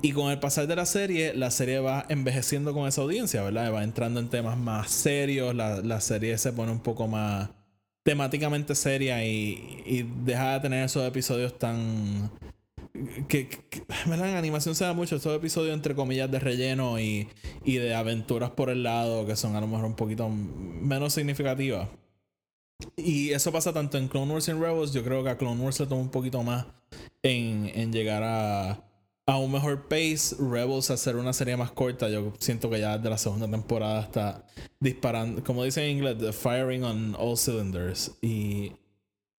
Y 0.02 0.14
con 0.14 0.32
el 0.32 0.40
pasar 0.40 0.66
de 0.66 0.76
la 0.76 0.88
serie, 0.88 1.34
la 1.36 1.52
serie 1.52 1.80
va 1.80 2.06
envejeciendo 2.10 2.74
con 2.74 2.88
esa 2.88 3.02
audiencia, 3.02 3.44
¿verdad? 3.44 3.72
Va 3.72 3.84
entrando 3.84 4.20
en 4.20 4.30
temas 4.30 4.58
más 4.58 4.90
serios. 4.90 5.54
La, 5.54 5.82
la 5.82 6.02
serie 6.02 6.38
se 6.40 6.54
pone 6.54 6.72
un 6.72 6.80
poco 6.80 7.08
más 7.08 7.50
temáticamente 8.04 8.74
seria 8.76 9.24
y, 9.24 9.84
y 9.86 10.04
deja 10.24 10.54
de 10.54 10.60
tener 10.62 10.86
esos 10.86 11.08
episodios 11.08 11.58
tan. 11.58 12.32
Que, 13.28 13.48
que-. 13.48 13.84
En 14.06 14.22
animación 14.22 14.76
se 14.76 14.84
da 14.84 14.94
mucho 14.94 15.16
estos 15.16 15.36
episodios 15.36 15.74
entre 15.74 15.96
comillas 15.96 16.30
de 16.32 16.40
relleno 16.40 17.00
y, 17.00 17.28
y 17.64 17.76
de 17.76 17.94
aventuras 17.96 18.52
por 18.52 18.70
el 18.70 18.84
lado 18.84 19.26
que 19.26 19.36
son 19.36 19.56
a 19.56 19.62
lo 19.62 19.68
mejor 19.68 19.86
un 19.86 19.96
poquito 19.96 20.30
menos 20.30 21.14
significativas. 21.14 21.90
Y 22.98 23.32
eso 23.32 23.52
pasa 23.52 23.74
tanto 23.74 23.98
en 23.98 24.08
Clone 24.08 24.34
Wars 24.34 24.48
y 24.48 24.54
Rebels. 24.54 24.94
Yo 24.94 25.04
creo 25.04 25.24
que 25.24 25.30
a 25.30 25.38
Clone 25.38 25.62
Wars 25.62 25.80
le 25.80 25.88
toma 25.88 26.02
un 26.02 26.10
poquito 26.10 26.44
más 26.44 26.66
en, 27.22 27.72
en 27.76 27.92
llegar 27.92 28.24
a, 28.24 28.84
a 29.26 29.38
un 29.38 29.52
mejor 29.52 29.88
pace. 29.88 30.36
Rebels 30.40 30.90
hacer 30.92 31.16
una 31.16 31.34
serie 31.34 31.56
más 31.58 31.72
corta. 31.72 32.10
Yo 32.10 32.34
siento 32.40 32.70
que 32.70 32.80
ya 32.80 32.98
desde 32.98 33.10
la 33.10 33.18
segunda 33.18 33.50
temporada 33.50 34.02
está 34.02 34.46
disparando, 34.80 35.44
como 35.44 35.64
dicen 35.64 35.84
en 35.86 35.98
inglés, 35.98 36.18
the 36.18 36.34
firing 36.34 36.84
on 36.84 37.16
all 37.18 37.38
cylinders. 37.38 38.12
Y, 38.22 38.74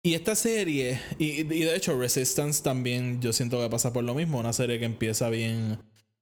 y 0.02 0.14
esta 0.14 0.34
serie, 0.34 1.00
y, 1.18 1.44
de 1.44 1.76
hecho 1.76 1.98
Resistance 1.98 2.62
también 2.62 3.20
yo 3.20 3.32
siento 3.32 3.60
que 3.60 3.70
pasa 3.70 3.92
por 3.92 4.04
lo 4.04 4.14
mismo. 4.14 4.38
Una 4.38 4.52
serie 4.52 4.78
que 4.78 4.84
empieza 4.84 5.28
bien, 5.30 5.78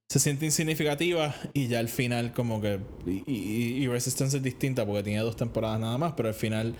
se 0.09 0.19
siente 0.19 0.45
insignificativa 0.45 1.35
y 1.55 1.69
ya 1.69 1.79
al 1.79 1.89
final 1.89 2.33
como 2.33 2.61
que... 2.61 2.81
Y 3.27 3.87
Resistance 3.89 4.37
es 4.37 4.43
distinta 4.43 4.85
porque 4.85 5.05
tiene 5.05 5.21
dos 5.21 5.37
temporadas 5.37 5.81
nada 5.81 5.97
más, 5.97 6.13
pero 6.13 6.29
al 6.29 6.35
final 6.35 6.75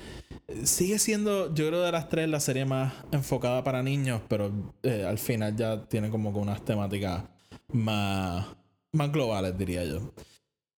eh, 0.49 0.67
sigue 0.67 0.99
siendo, 0.99 1.55
yo 1.55 1.69
creo 1.69 1.83
de 1.83 1.93
las 1.93 2.09
tres, 2.09 2.29
la 2.29 2.41
serie 2.41 2.65
más 2.65 2.93
enfocada 3.13 3.65
para 3.65 3.83
niños, 3.83 4.21
pero 4.29 4.75
eh, 4.83 5.05
al 5.09 5.19
final 5.19 5.57
ya 5.57 5.89
tiene 5.89 6.11
como 6.11 6.33
que 6.33 6.39
unas 6.39 6.65
temáticas 6.65 7.25
más, 7.73 8.47
más 8.93 9.13
globales, 9.13 9.57
diría 9.57 9.85
yo. 9.85 10.13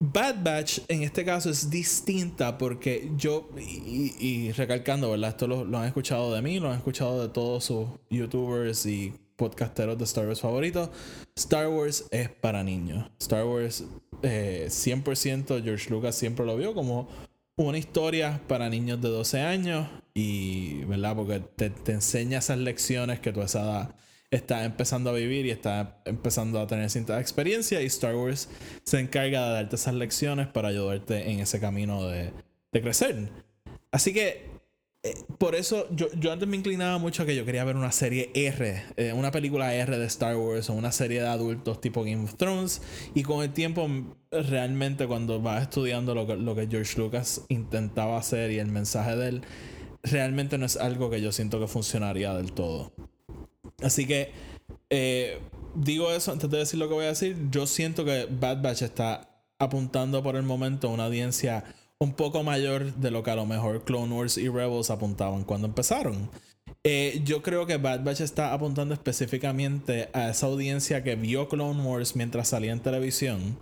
Bad 0.05 0.43
Batch 0.43 0.81
en 0.89 1.05
este 1.05 1.25
caso 1.25 1.49
es 1.49 1.71
distinta 1.71 2.59
porque 2.59 3.13
yo, 3.17 3.49
y, 3.57 4.51
recalcando, 4.51 5.13
¿verdad? 5.13 5.31
Esto 5.31 5.47
lo, 5.47 5.79
han 5.79 5.85
escuchado 5.85 6.35
de 6.35 6.43
mí, 6.43 6.59
lo 6.59 6.71
han 6.71 6.79
escuchado 6.79 7.23
de 7.23 7.29
todos 7.29 7.67
sus 7.67 7.87
youtubers 8.11 8.85
y 8.85 9.15
podcasteros 9.37 9.97
de 9.97 10.03
Star 10.03 10.27
Wars 10.27 10.41
favoritos. 10.41 10.91
Star 11.37 11.69
Wars 11.69 12.07
es 12.11 12.29
para 12.29 12.65
niños. 12.65 13.09
Star 13.21 13.45
Wars 13.45 13.85
eh, 14.23 14.67
100% 14.69 15.63
George 15.63 15.89
Lucas 15.89 16.17
siempre 16.17 16.45
lo 16.45 16.57
vio 16.57 16.75
como 16.75 17.09
una 17.55 17.79
historia 17.79 18.41
para 18.49 18.69
niños 18.69 19.01
de 19.01 19.09
12 19.09 19.41
años 19.41 19.87
y, 20.15 20.83
¿verdad? 20.87 21.15
Porque 21.15 21.39
te, 21.39 21.71
te 21.71 21.93
enseña 21.93 22.41
esas 22.41 22.59
lecciones 22.59 23.21
que 23.21 23.33
tú 23.33 23.41
a 23.41 23.45
esa 23.45 23.95
estás 24.33 24.65
empezando 24.65 25.11
a 25.11 25.13
vivir 25.13 25.47
y 25.47 25.51
estás 25.51 25.89
empezando 26.07 26.59
a 26.59 26.67
tener 26.67 26.91
cierta 26.91 27.21
experiencia 27.21 27.81
y 27.83 27.87
Star 27.87 28.17
Wars 28.17 28.49
se 28.83 28.99
encarga 28.99 29.47
de 29.47 29.53
darte 29.55 29.77
esas 29.77 29.95
lecciones 29.95 30.49
para 30.49 30.69
ayudarte 30.69 31.31
en 31.31 31.41
ese 31.41 31.61
camino 31.61 32.09
de, 32.09 32.33
de 32.73 32.83
crecer. 32.83 33.29
Así 33.91 34.15
que 34.15 34.51
eh, 35.05 35.15
por 35.37 35.55
eso 35.55 35.87
yo, 35.91 36.07
yo, 36.15 36.33
antes 36.33 36.49
me 36.49 36.57
inclinaba 36.57 36.97
mucho 36.99 37.25
a 37.25 37.27
que 37.27 37.37
yo 37.37 37.45
quería 37.45 37.65
ver 37.65 37.77
una 37.77 37.93
serie 37.93 38.31
R, 38.35 38.85
eh, 38.97 39.13
una 39.13 39.33
película 39.33 39.75
R 39.75 39.99
de 39.99 40.07
Star 40.07 40.37
Wars 40.37 40.71
o 40.71 40.75
una 40.75 40.93
serie 40.93 41.21
de 41.21 41.29
adultos 41.29 41.81
tipo 41.81 42.03
Game 42.03 42.25
of 42.25 42.37
Thrones. 42.37 42.81
Y 43.15 43.25
con 43.25 43.43
el 43.43 43.53
tiempo, 43.53 43.87
realmente 44.31 45.07
cuando 45.07 45.43
vas 45.43 45.63
estudiando 45.63 46.15
lo 46.15 46.27
que, 46.27 46.37
lo 46.37 46.55
que 46.55 46.69
George 46.69 46.99
Lucas 46.99 47.43
intentaba 47.49 48.17
hacer 48.17 48.51
y 48.51 48.61
el 48.61 48.69
mensaje 48.69 49.15
de 49.17 49.29
él, 49.29 49.43
realmente 50.05 50.57
no 50.57 50.65
es 50.65 50.77
algo 50.77 51.11
que 51.11 51.21
yo 51.21 51.33
siento 51.33 51.61
que 51.61 51.67
funcionaría 51.67 52.33
del 52.35 52.53
todo. 52.53 52.93
Así 53.81 54.07
que 54.07 54.33
eh, 54.91 55.39
digo 55.75 56.11
eso 56.13 56.33
antes 56.33 56.51
de 56.51 56.59
decir 56.59 56.79
lo 56.79 56.89
que 56.89 56.95
voy 56.95 57.05
a 57.05 57.09
decir. 57.09 57.37
Yo 57.51 57.67
siento 57.67 58.05
que 58.05 58.27
Bad 58.31 58.63
Batch 58.63 58.83
está 58.83 59.29
apuntando 59.59 60.23
por 60.23 60.37
el 60.37 60.43
momento 60.43 60.89
a 60.89 60.91
una 60.91 61.07
audiencia 61.07 61.65
un 61.99 62.15
poco 62.15 62.43
mayor 62.43 62.95
de 62.95 63.11
lo 63.11 63.23
que 63.23 63.31
a 63.31 63.37
lo 63.37 63.47
mejor 63.47 63.85
Clone 63.85 64.13
Wars 64.13 64.37
y 64.37 64.49
Rebels 64.49 64.91
apuntaban 64.91 65.45
cuando 65.45 65.69
empezaron. 65.69 66.29
Eh, 66.85 67.23
yo 67.25 67.43
creo 67.43 67.65
que 67.65 67.77
Bad 67.77 68.03
Batch 68.03 68.21
está 68.21 68.53
apuntando 68.53 68.93
específicamente 68.93 70.09
a 70.13 70.31
esa 70.31 70.47
audiencia 70.47 71.05
que 71.05 71.15
vio 71.15 71.49
Clone 71.49 71.83
Wars 71.83 72.17
mientras 72.17 72.49
salía 72.49 72.73
en 72.73 72.81
televisión. 72.81 73.57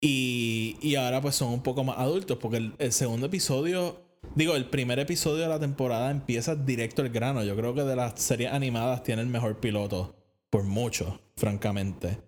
Y, 0.00 0.76
y 0.80 0.94
ahora 0.94 1.20
pues 1.20 1.34
son 1.34 1.52
un 1.52 1.62
poco 1.62 1.82
más 1.82 1.98
adultos 1.98 2.38
porque 2.40 2.58
el, 2.58 2.74
el 2.78 2.92
segundo 2.92 3.26
episodio 3.26 4.05
Digo, 4.36 4.54
el 4.54 4.66
primer 4.66 4.98
episodio 4.98 5.44
de 5.44 5.48
la 5.48 5.58
temporada 5.58 6.10
empieza 6.10 6.54
directo 6.54 7.00
al 7.00 7.08
grano. 7.08 7.42
Yo 7.42 7.56
creo 7.56 7.74
que 7.74 7.84
de 7.84 7.96
las 7.96 8.20
series 8.20 8.52
animadas 8.52 9.02
tiene 9.02 9.22
el 9.22 9.28
mejor 9.28 9.60
piloto. 9.60 10.14
Por 10.50 10.64
mucho, 10.64 11.18
francamente. 11.36 12.18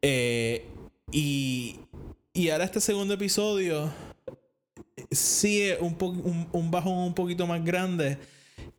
Eh, 0.00 0.64
y, 1.10 1.80
y 2.32 2.50
ahora 2.50 2.64
este 2.64 2.80
segundo 2.80 3.14
episodio 3.14 3.90
sí 5.10 5.62
es 5.62 5.80
un, 5.80 5.96
un, 6.00 6.46
un 6.52 6.70
bajón 6.70 6.98
un 6.98 7.14
poquito 7.14 7.48
más 7.48 7.64
grande. 7.64 8.18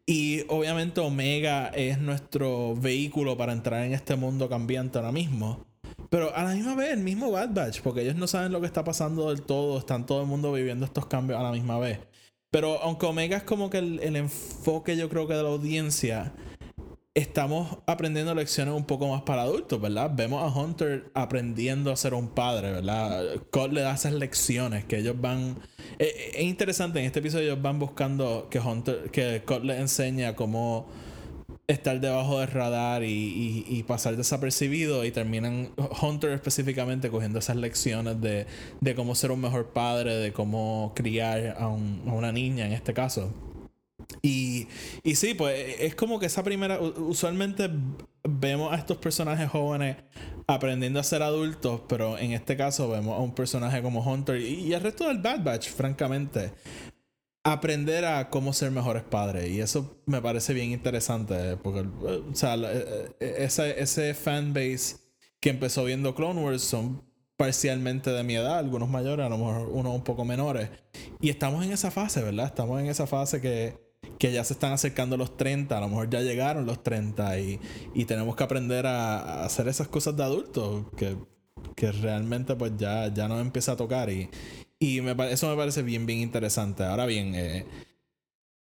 Y 0.06 0.44
obviamente 0.48 1.02
Omega 1.02 1.68
es 1.76 2.00
nuestro 2.00 2.78
vehículo 2.78 3.36
para 3.36 3.52
entrar 3.52 3.84
en 3.84 3.94
este 3.94 4.16
mundo 4.16 4.48
cambiante 4.48 4.98
ahora 4.98 5.12
mismo. 5.12 5.66
Pero 6.10 6.34
a 6.34 6.44
la 6.44 6.54
misma 6.54 6.76
vez, 6.76 6.92
el 6.92 7.02
mismo 7.02 7.32
Bad 7.32 7.50
Batch, 7.54 7.82
porque 7.82 8.02
ellos 8.02 8.16
no 8.16 8.28
saben 8.28 8.54
lo 8.54 8.62
que 8.62 8.68
está 8.68 8.86
pasando 8.86 9.30
del 9.30 9.42
todo, 9.42 9.78
están 9.78 10.06
todo 10.06 10.22
el 10.22 10.28
mundo 10.28 10.54
viviendo 10.54 10.86
estos 10.86 11.06
cambios 11.06 11.38
a 11.38 11.44
la 11.44 11.52
misma 11.52 11.78
vez. 11.78 12.00
Pero 12.52 12.82
aunque 12.82 13.06
Omega 13.06 13.38
es 13.38 13.44
como 13.44 13.70
que 13.70 13.78
el, 13.78 14.16
enfoque 14.18 14.98
yo 14.98 15.08
creo 15.10 15.26
que 15.26 15.34
de 15.34 15.42
la 15.42 15.50
audiencia, 15.50 16.34
estamos 17.14 17.78
aprendiendo 17.88 18.36
lecciones 18.36 18.74
un 18.74 18.84
poco 18.84 19.08
más 19.08 19.22
para 19.22 19.44
adultos, 19.44 19.80
¿verdad? 19.80 20.12
Vemos 20.14 20.44
a 20.44 20.60
Hunter 20.60 21.10
aprendiendo 21.14 21.94
a 21.94 21.96
ser 21.96 22.14
un 22.14 22.28
padre, 22.28 22.74
¿verdad? 22.74 23.38
Cole 23.52 23.76
le 23.76 23.82
da 23.82 23.94
esas 23.94 24.12
lecciones 24.12 24.84
que 24.84 24.98
ellos 24.98 25.16
van... 25.20 25.60
Eh, 25.98 26.14
eh, 26.14 26.32
es, 26.36 26.44
interesante, 26.44 27.00
en 27.00 27.06
este 27.06 27.20
episodio 27.20 27.54
ellos 27.54 27.62
van 27.62 27.80
buscando 27.80 28.50
que 28.50 28.60
Hunter, 28.60 29.10
que 29.12 29.44
Cole 29.46 29.68
le 29.68 29.80
enseña 29.80 30.36
cómo 30.36 30.88
estar 31.72 32.00
debajo 32.00 32.40
del 32.40 32.50
radar 32.50 33.04
y, 33.04 33.84
pasar 33.88 34.16
desapercibido 34.16 35.04
y 35.06 35.12
terminan 35.12 35.72
Hunter 36.02 36.32
específicamente 36.32 37.10
cogiendo 37.10 37.40
esas 37.40 37.56
lecciones 37.56 38.18
de, 38.22 38.46
cómo 38.96 39.16
ser 39.16 39.32
un 39.32 39.42
mejor 39.42 39.68
padre, 39.70 40.16
de 40.16 40.32
cómo 40.32 40.94
criar 40.96 41.56
a, 41.60 41.68
una 41.68 42.32
niña 42.32 42.66
en 42.66 42.74
este 42.74 42.94
caso. 42.94 43.34
Y, 44.22 44.68
y 45.04 45.16
sí, 45.16 45.34
pues 45.34 45.78
es 45.80 45.96
como 45.96 46.20
que 46.20 46.26
esa 46.26 46.44
primera, 46.44 46.80
usualmente 46.80 47.70
vemos 48.24 48.72
a 48.72 48.76
estos 48.76 48.98
personajes 48.98 49.50
jóvenes 49.50 49.98
aprendiendo 50.48 51.00
a 51.00 51.04
ser 51.04 51.24
adultos, 51.24 51.82
pero 51.88 52.18
en 52.18 52.34
este 52.34 52.58
caso 52.58 52.90
vemos 52.90 53.18
a 53.18 53.22
un 53.22 53.34
personaje 53.34 53.82
como 53.82 54.02
Hunter 54.02 54.40
y, 54.40 54.68
y 54.68 54.74
el 54.74 54.82
resto 54.82 55.08
del 55.08 55.20
Bad 55.20 55.44
Batch, 55.44 55.70
francamente, 55.70 56.52
aprender 57.44 58.06
a 58.06 58.30
cómo 58.30 58.54
ser 58.54 58.72
mejores 58.72 59.04
padres. 59.04 59.50
Y 59.50 59.62
eso 59.62 60.02
me 60.06 60.22
parece 60.22 60.54
bien 60.54 60.72
interesante. 60.72 61.58
Porque, 61.58 61.82
o 61.82 62.36
sea, 62.36 62.56
eh, 62.56 63.16
eh, 63.20 63.36
ese, 63.40 63.82
ese 63.82 64.14
fanbase 64.14 64.98
que 65.40 65.50
empezó 65.50 65.84
viendo 65.84 66.14
Clone 66.16 66.42
Wars 66.44 66.62
son 66.62 67.04
parcialmente 67.36 68.12
de 68.12 68.24
mi 68.24 68.36
edad, 68.36 68.60
algunos 68.60 68.88
mayores, 68.88 69.26
a 69.26 69.30
lo 69.30 69.38
mejor 69.40 69.70
unos 69.70 69.96
un 69.96 70.04
poco 70.04 70.26
menores. 70.26 70.70
Y 71.20 71.30
estamos 71.30 71.66
en 71.66 71.72
esa 71.72 71.90
fase, 71.90 72.22
¿verdad? 72.22 72.46
Estamos 72.46 72.80
en 72.80 72.86
esa 72.86 73.08
fase 73.08 73.42
que, 73.42 73.76
que 74.20 74.32
ya 74.32 74.44
se 74.44 74.54
están 74.54 74.74
acercando 74.74 75.18
los 75.18 75.36
30, 75.38 75.76
a 75.76 75.82
lo 75.82 75.88
mejor 75.88 76.08
ya 76.12 76.22
llegaron 76.22 76.68
los 76.68 76.84
30 76.84 77.40
y, 77.40 77.60
y 77.96 78.06
tenemos 78.06 78.36
que 78.36 78.44
aprender 78.44 78.86
a, 78.86 79.18
a, 79.18 79.46
hacer 79.46 79.68
esas 79.68 79.88
cosas 79.88 80.16
de 80.16 80.24
adultos 80.24 80.86
que, 80.96 81.18
que 81.76 81.92
realmente 81.92 82.56
pues 82.56 82.74
ya, 82.78 83.12
ya 83.12 83.28
nos 83.28 83.42
empieza 83.42 83.72
a 83.72 83.76
tocar 83.76 84.12
y, 84.12 84.30
y 84.82 85.00
me, 85.02 85.12
eso 85.32 85.48
me 85.48 85.56
parece 85.56 85.84
bien, 85.84 86.08
bien 86.08 86.20
interesante. 86.20 86.84
Ahora 86.84 87.06
bien, 87.06 87.36
eh, 87.36 87.66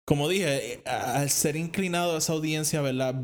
como 0.04 0.28
dije, 0.28 0.74
eh, 0.74 0.82
al 0.86 1.30
ser 1.30 1.56
inclinado 1.56 2.16
a 2.16 2.18
esa 2.18 2.34
audiencia, 2.34 2.82
¿verdad? 2.82 3.22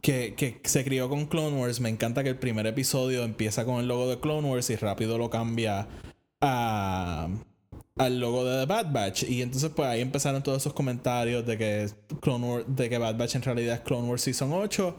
Que, 0.00 0.34
que, 0.36 0.60
se 0.62 0.84
crió 0.84 1.08
con 1.08 1.26
Clone 1.26 1.60
Wars, 1.60 1.80
me 1.80 1.88
encanta 1.88 2.22
que 2.22 2.28
el 2.28 2.38
primer 2.38 2.68
episodio 2.68 3.24
empieza 3.24 3.64
con 3.64 3.80
el 3.80 3.88
logo 3.88 4.08
de 4.08 4.20
Clone 4.20 4.48
Wars 4.48 4.70
y 4.70 4.76
rápido 4.76 5.18
lo 5.18 5.28
cambia 5.28 5.88
a 6.40 7.28
al 7.98 8.20
logo 8.20 8.44
de 8.44 8.66
Bad 8.66 8.92
Batch. 8.92 9.24
Y 9.24 9.42
entonces 9.42 9.70
pues 9.74 9.88
ahí 9.88 10.00
empezaron 10.00 10.42
todos 10.42 10.62
esos 10.62 10.72
comentarios 10.72 11.46
de 11.46 11.56
que 11.56 11.88
Clone 12.20 12.64
de 12.66 12.88
que 12.88 12.98
Bad 12.98 13.16
Batch 13.16 13.36
en 13.36 13.42
realidad 13.42 13.76
es 13.76 13.80
Clone 13.80 14.08
Wars 14.08 14.22
Season 14.22 14.52
8. 14.52 14.96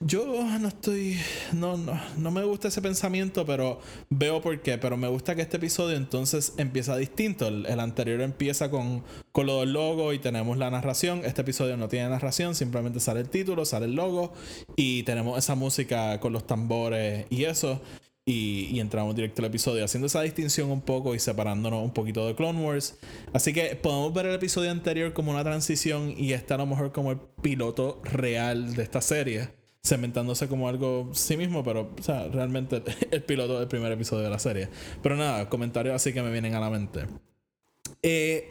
Yo 0.00 0.44
no 0.58 0.68
estoy. 0.68 1.18
No, 1.52 1.76
no, 1.76 1.98
no 2.18 2.30
me 2.30 2.44
gusta 2.44 2.68
ese 2.68 2.82
pensamiento, 2.82 3.46
pero 3.46 3.80
veo 4.10 4.40
por 4.40 4.60
qué. 4.60 4.78
Pero 4.78 4.96
me 4.96 5.08
gusta 5.08 5.34
que 5.34 5.42
este 5.42 5.56
episodio 5.56 5.96
entonces 5.96 6.52
empieza 6.58 6.96
distinto. 6.96 7.48
El, 7.48 7.66
el 7.66 7.80
anterior 7.80 8.20
empieza 8.20 8.70
con, 8.70 9.02
con 9.32 9.46
lo 9.46 9.60
del 9.60 9.72
logo 9.72 10.12
y 10.12 10.18
tenemos 10.18 10.58
la 10.58 10.70
narración. 10.70 11.22
Este 11.24 11.40
episodio 11.40 11.76
no 11.76 11.88
tiene 11.88 12.08
narración, 12.08 12.54
simplemente 12.54 13.00
sale 13.00 13.20
el 13.20 13.30
título, 13.30 13.64
sale 13.64 13.86
el 13.86 13.94
logo 13.94 14.32
y 14.76 15.02
tenemos 15.04 15.38
esa 15.38 15.54
música 15.54 16.20
con 16.20 16.32
los 16.32 16.46
tambores 16.46 17.26
y 17.30 17.44
eso 17.44 17.80
y, 18.28 18.80
entramos 18.80 19.14
directo 19.14 19.40
al 19.40 19.46
episodio, 19.46 19.84
haciendo 19.84 20.08
esa 20.08 20.20
distinción 20.22 20.72
un 20.72 20.80
poco 20.80 21.14
y 21.14 21.20
separándonos 21.20 21.84
un 21.84 21.92
poquito 21.92 22.26
de 22.26 22.34
Clone 22.34 22.60
Wars. 22.60 22.98
Así 23.32 23.52
que 23.52 23.76
podemos 23.76 24.12
ver 24.12 24.26
el 24.26 24.34
episodio 24.34 24.72
anterior 24.72 25.12
como 25.12 25.30
una 25.30 25.44
transición 25.44 26.12
y 26.16 26.32
este 26.32 26.52
a 26.52 26.56
lo 26.56 26.66
mejor 26.66 26.90
como 26.92 27.12
el 27.12 27.18
piloto 27.40 28.00
real 28.02 28.74
de 28.74 28.82
esta 28.82 29.00
serie, 29.00 29.50
cementándose 29.84 30.48
como 30.48 30.68
algo 30.68 31.10
sí 31.12 31.36
mismo, 31.36 31.62
pero 31.62 31.92
o 31.96 32.02
sea, 32.02 32.26
realmente 32.26 32.82
el 33.12 33.22
piloto 33.22 33.60
del 33.60 33.68
primer 33.68 33.92
episodio 33.92 34.24
de 34.24 34.30
la 34.30 34.40
serie. 34.40 34.68
Pero 35.02 35.16
nada, 35.16 35.48
comentarios 35.48 35.94
así 35.94 36.12
que 36.12 36.20
me 36.20 36.32
vienen 36.32 36.54
a 36.54 36.60
la 36.60 36.68
mente. 36.68 37.06
Eh, 38.02 38.50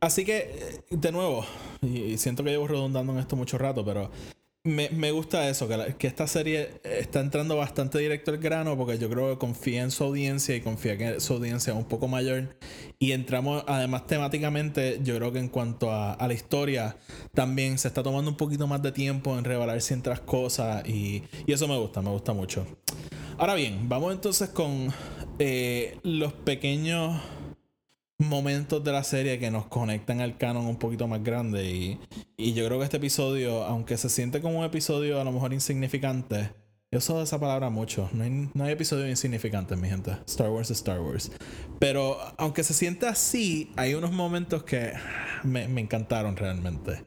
así 0.00 0.26
que, 0.26 0.82
de 0.90 1.12
nuevo, 1.12 1.46
y 1.80 2.18
siento 2.18 2.44
que 2.44 2.50
llevo 2.50 2.68
redundando 2.68 3.14
en 3.14 3.20
esto 3.20 3.36
mucho 3.36 3.56
rato, 3.56 3.86
pero 3.86 4.10
me, 4.64 4.88
me, 4.88 5.10
gusta 5.10 5.46
eso, 5.50 5.68
que, 5.68 6.06
esta 6.06 6.26
serie 6.26 6.80
está 6.84 7.20
entrando 7.20 7.54
bastante 7.56 7.98
directo 7.98 8.30
al 8.30 8.38
grano 8.38 8.78
porque 8.78 8.96
yo 8.96 9.10
creo 9.10 9.30
que 9.30 9.38
confía 9.38 9.82
en 9.82 9.90
su 9.90 10.04
audiencia 10.04 10.56
y 10.56 10.62
confía 10.62 10.96
que 10.96 11.20
su 11.20 11.34
audiencia 11.34 11.74
es 11.74 11.78
un 11.78 11.84
poco 11.84 12.08
mayor. 12.08 12.56
Y 12.98 13.12
entramos, 13.12 13.62
además 13.66 14.06
temáticamente, 14.06 15.00
yo 15.02 15.16
creo 15.16 15.32
que 15.32 15.38
en 15.38 15.48
cuanto 15.48 15.90
a, 15.90 16.14
a 16.14 16.26
la 16.26 16.32
historia, 16.32 16.96
también 17.34 17.76
se 17.76 17.88
está 17.88 18.02
tomando 18.02 18.30
un 18.30 18.38
poquito 18.38 18.66
más 18.66 18.80
de 18.80 18.92
tiempo 18.92 19.36
en 19.36 19.44
revelar 19.44 19.82
ciertas 19.82 20.20
cosas 20.20 20.88
y, 20.88 21.22
y 21.46 21.52
eso 21.52 21.68
me 21.68 21.76
gusta, 21.76 22.00
me 22.00 22.08
gusta 22.10 22.32
mucho. 22.32 22.66
Ahora 23.36 23.54
bien, 23.54 23.88
vamos 23.88 24.14
entonces 24.14 24.48
con 24.48 24.88
eh, 25.38 25.98
los 26.04 26.32
pequeños 26.32 27.20
momentos 28.18 28.82
de 28.84 28.92
la 28.92 29.04
serie 29.04 29.38
que 29.38 29.50
nos 29.50 29.66
conectan 29.66 30.20
al 30.20 30.38
canon 30.38 30.66
un 30.66 30.76
poquito 30.76 31.08
más 31.08 31.22
grande 31.22 31.70
y, 31.70 32.00
y 32.36 32.52
yo 32.52 32.64
creo 32.66 32.78
que 32.78 32.84
este 32.84 32.98
episodio, 32.98 33.64
aunque 33.64 33.96
se 33.96 34.08
siente 34.08 34.40
como 34.40 34.60
un 34.60 34.64
episodio 34.64 35.20
a 35.20 35.24
lo 35.24 35.32
mejor 35.32 35.52
insignificante, 35.52 36.50
yo 36.92 36.98
uso 36.98 37.20
esa 37.20 37.40
palabra 37.40 37.70
mucho. 37.70 38.08
No 38.12 38.22
hay, 38.22 38.50
no 38.54 38.64
hay 38.64 38.72
episodios 38.72 39.08
insignificantes, 39.08 39.76
mi 39.76 39.88
gente. 39.88 40.12
Star 40.26 40.48
Wars 40.48 40.70
es 40.70 40.78
Star 40.78 41.00
Wars. 41.00 41.32
Pero 41.80 42.18
aunque 42.36 42.62
se 42.62 42.72
siente 42.72 43.08
así, 43.08 43.72
hay 43.74 43.94
unos 43.94 44.12
momentos 44.12 44.62
que 44.62 44.92
me, 45.42 45.66
me 45.66 45.80
encantaron 45.80 46.36
realmente. 46.36 47.04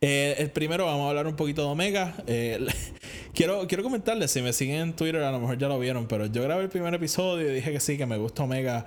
Eh, 0.00 0.36
el 0.38 0.50
primero, 0.50 0.86
vamos 0.86 1.04
a 1.04 1.08
hablar 1.10 1.26
un 1.26 1.36
poquito 1.36 1.62
de 1.62 1.68
Omega. 1.68 2.14
Eh, 2.26 2.66
quiero, 3.34 3.66
quiero 3.66 3.82
comentarles, 3.82 4.30
si 4.30 4.40
me 4.40 4.54
siguen 4.54 4.76
en 4.76 4.96
Twitter, 4.96 5.22
a 5.22 5.32
lo 5.32 5.40
mejor 5.40 5.58
ya 5.58 5.68
lo 5.68 5.78
vieron, 5.78 6.06
pero 6.06 6.24
yo 6.24 6.42
grabé 6.42 6.62
el 6.62 6.70
primer 6.70 6.94
episodio 6.94 7.50
y 7.50 7.54
dije 7.56 7.72
que 7.72 7.80
sí, 7.80 7.98
que 7.98 8.06
me 8.06 8.16
gusta 8.16 8.42
Omega 8.42 8.86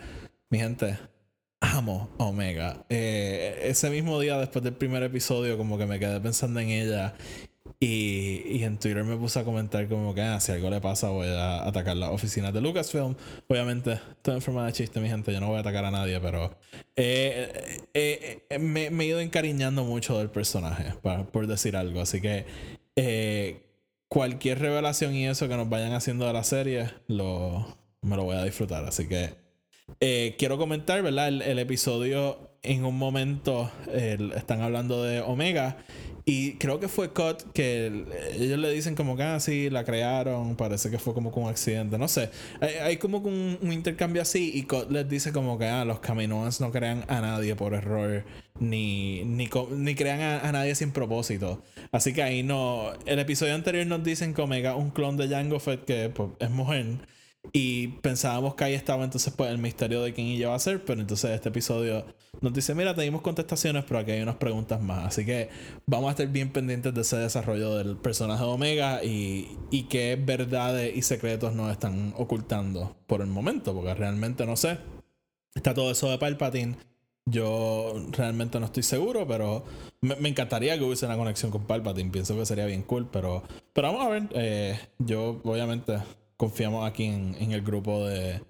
mi 0.49 0.57
gente, 0.57 0.97
amo 1.61 2.09
Omega. 2.17 2.85
Eh, 2.89 3.61
ese 3.63 3.89
mismo 3.89 4.19
día, 4.19 4.37
después 4.37 4.63
del 4.63 4.73
primer 4.73 5.03
episodio, 5.03 5.57
como 5.57 5.77
que 5.77 5.85
me 5.85 5.99
quedé 5.99 6.19
pensando 6.19 6.59
en 6.59 6.69
ella. 6.69 7.15
Y, 7.81 8.43
y 8.45 8.63
en 8.63 8.77
Twitter 8.77 9.03
me 9.05 9.15
puse 9.15 9.39
a 9.39 9.45
comentar 9.45 9.87
como 9.87 10.13
que 10.13 10.21
ah, 10.21 10.39
si 10.41 10.51
algo 10.51 10.69
le 10.69 10.81
pasa 10.81 11.09
voy 11.09 11.27
a 11.27 11.65
atacar 11.65 11.95
las 11.95 12.09
oficinas 12.09 12.53
de 12.53 12.61
Lucasfilm. 12.61 13.15
Obviamente, 13.47 13.93
estoy 13.93 14.35
en 14.35 14.41
forma 14.41 14.65
de 14.65 14.73
chiste, 14.73 14.99
mi 14.99 15.07
gente. 15.07 15.31
Yo 15.31 15.39
no 15.39 15.47
voy 15.47 15.57
a 15.57 15.59
atacar 15.61 15.85
a 15.85 15.91
nadie, 15.91 16.19
pero 16.19 16.57
eh, 16.95 17.81
eh, 17.93 18.59
me, 18.59 18.89
me, 18.89 19.05
he 19.05 19.07
ido 19.07 19.21
encariñando 19.21 19.85
mucho 19.85 20.17
del 20.17 20.29
personaje, 20.29 20.93
para, 21.01 21.25
por 21.25 21.47
decir 21.47 21.77
algo. 21.77 22.01
Así 22.01 22.19
que 22.19 22.45
cualquier 24.09 24.59
revelación 24.59 25.13
y 25.13 25.27
eso 25.27 25.47
que 25.47 25.55
nos 25.55 25.69
vayan 25.69 25.93
haciendo 25.93 26.25
de 26.25 26.33
la 26.33 26.43
serie, 26.43 26.89
lo, 27.07 27.77
me 28.01 28.17
lo 28.17 28.23
voy 28.25 28.35
a 28.35 28.43
disfrutar. 28.43 28.83
Así 28.83 29.07
que 29.07 29.35
quiero 29.99 30.57
comentar, 30.57 31.01
¿verdad? 31.01 31.27
El, 31.27 31.59
episodio 31.59 32.49
en 32.61 32.85
un 32.85 32.97
momento 32.97 33.71
están 34.35 34.61
hablando 34.61 35.03
de 35.03 35.21
Omega 35.21 35.77
y 36.29 36.53
creo 36.53 36.79
que 36.79 36.87
fue 36.87 37.11
Cut 37.11 37.41
que 37.53 38.05
ellos 38.33 38.59
le 38.59 38.69
dicen 38.69 38.93
como 38.93 39.17
que 39.17 39.23
así 39.23 39.65
ah, 39.65 39.71
la 39.71 39.83
crearon, 39.83 40.55
parece 40.55 40.91
que 40.91 40.99
fue 40.99 41.15
como 41.15 41.31
un 41.31 41.49
accidente, 41.49 41.97
no 41.97 42.07
sé. 42.07 42.29
Hay, 42.83 42.97
como 42.97 43.17
un, 43.17 43.57
un, 43.59 43.73
intercambio 43.73 44.21
así 44.21 44.51
y 44.53 44.61
Cut 44.63 44.91
les 44.91 45.09
dice 45.09 45.31
como 45.31 45.57
que 45.57 45.65
ah, 45.65 45.85
los 45.85 46.01
Caminoans 46.01 46.61
no 46.61 46.71
crean 46.71 47.03
a 47.07 47.21
nadie 47.21 47.55
por 47.55 47.73
error, 47.73 48.23
ni, 48.59 49.23
ni, 49.23 49.49
ni 49.71 49.95
crean 49.95 50.21
a, 50.21 50.51
nadie 50.51 50.75
sin 50.75 50.91
propósito. 50.91 51.63
Así 51.91 52.13
que 52.13 52.21
ahí 52.21 52.43
no. 52.43 52.91
El 53.07 53.17
episodio 53.17 53.55
anterior 53.55 53.87
nos 53.87 54.03
dicen 54.03 54.35
que 54.35 54.43
Omega 54.43 54.75
un 54.75 54.91
clon 54.91 55.17
de 55.17 55.29
Jango 55.29 55.59
Fett 55.59 55.83
que 55.85 56.09
pues, 56.09 56.29
es 56.39 56.51
mujer. 56.51 56.85
Y 57.51 57.87
pensábamos 58.01 58.55
que 58.55 58.63
ahí 58.63 58.73
estaba 58.73 59.03
entonces 59.03 59.33
pues 59.35 59.49
el 59.49 59.57
misterio 59.57 60.01
de 60.01 60.13
quién 60.13 60.27
ella 60.27 60.49
va 60.49 60.55
a 60.55 60.59
ser, 60.59 60.83
pero 60.83 61.01
entonces 61.01 61.31
este 61.31 61.49
episodio 61.49 62.05
nos 62.41 62.53
dice, 62.53 62.75
mira, 62.75 62.93
tenemos 62.93 63.21
contestaciones, 63.21 63.85
pero 63.85 63.99
aquí 63.99 64.11
hay 64.11 64.21
unas 64.21 64.35
preguntas 64.35 64.81
más. 64.81 65.07
Así 65.07 65.25
que 65.25 65.49
vamos 65.85 66.09
a 66.09 66.11
estar 66.11 66.27
bien 66.27 66.51
pendientes 66.51 66.93
de 66.93 67.01
ese 67.01 67.17
desarrollo 67.17 67.75
del 67.75 67.97
personaje 67.97 68.43
de 68.43 68.49
Omega 68.49 69.03
y, 69.03 69.57
y 69.71 69.83
qué 69.83 70.17
verdades 70.21 70.95
y 70.95 71.01
secretos 71.01 71.55
nos 71.55 71.71
están 71.71 72.13
ocultando 72.17 72.95
por 73.07 73.21
el 73.21 73.27
momento, 73.27 73.73
porque 73.73 73.93
realmente 73.93 74.45
no 74.45 74.55
sé. 74.55 74.77
Está 75.55 75.73
todo 75.73 75.91
eso 75.91 76.09
de 76.09 76.17
Palpatine. 76.17 76.77
Yo 77.25 77.93
realmente 78.11 78.59
no 78.59 78.65
estoy 78.67 78.83
seguro, 78.83 79.27
pero 79.27 79.63
me, 80.01 80.29
encantaría 80.29 80.77
que 80.77 80.83
hubiese 80.83 81.05
una 81.05 81.17
conexión 81.17 81.51
con 81.51 81.65
Palpatine. 81.65 82.11
Pienso 82.11 82.35
que 82.35 82.45
sería 82.45 82.65
bien 82.65 82.83
cool, 82.83 83.07
pero, 83.11 83.43
pero 83.73 83.87
vamos 83.91 84.05
a 84.05 84.09
ver. 84.09 84.29
Eh, 84.33 84.79
yo 84.99 85.41
obviamente 85.43 85.97
confiamos 86.39 86.89
aquí 86.89 87.03
en, 87.03 87.51
el 87.51 87.61
grupo 87.61 88.07
de 88.07 88.41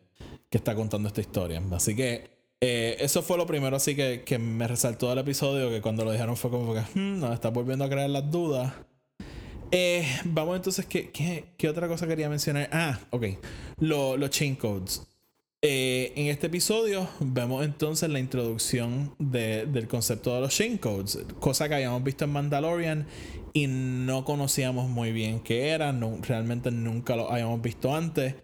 que 0.52 0.60
está 0.60 0.76
contando 0.76 1.08
esta 1.08 1.22
historia. 1.22 1.60
Así 1.72 1.96
que 1.96 2.30
eh, 2.62 2.96
eso 3.00 3.24
fue 3.24 3.36
lo 3.36 3.48
primero 3.48 3.76
así 3.76 3.96
que, 3.96 4.22
que, 4.24 4.38
me 4.38 4.68
resaltó 4.68 5.10
del 5.10 5.18
episodio, 5.18 5.72
que 5.72 5.82
cuando 5.82 6.06
lo 6.06 6.12
dijeron 6.12 6.38
fue 6.38 6.52
como 6.52 6.76
que, 6.76 6.82
hmm, 6.82 7.20
nos 7.20 7.34
está 7.34 7.50
volviendo 7.50 7.86
a 7.86 7.90
crear 7.90 8.08
las 8.12 8.30
dudas. 8.30 8.74
Eh, 9.72 10.08
vamos 10.24 10.56
entonces, 10.56 10.86
¿qué, 10.86 11.10
¿qué, 11.58 11.68
otra 11.68 11.88
cosa 11.88 12.08
quería 12.08 12.30
mencionar? 12.30 12.70
Ah, 12.72 13.00
ok. 13.10 13.26
los 13.80 14.30
chain 14.30 14.56
codes. 14.56 15.09
Eh, 15.62 16.14
en 16.16 16.28
este 16.28 16.48
episodio 16.48 17.10
vemos 17.20 17.66
entonces 17.66 18.10
la 18.10 18.20
introducción 18.20 19.14
de, 19.20 19.66
del 19.66 19.90
concepto 19.90 20.34
de 20.34 20.40
los 20.40 20.56
chain 20.56 20.78
codes, 20.78 21.20
cosa 21.42 21.68
que 21.68 21.76
habíamos 21.76 22.02
visto 22.02 22.24
en 22.24 22.32
Mandalorian 22.32 23.08
y 23.52 23.68
no 23.68 24.24
conocíamos 24.24 24.88
muy 24.90 25.12
bien 25.12 25.42
qué 25.42 25.72
era, 25.72 25.92
realmente 26.22 26.72
nunca 26.72 27.18
lo 27.18 27.30
habíamos 27.30 27.62
visto 27.62 27.94
antes. 27.94 28.36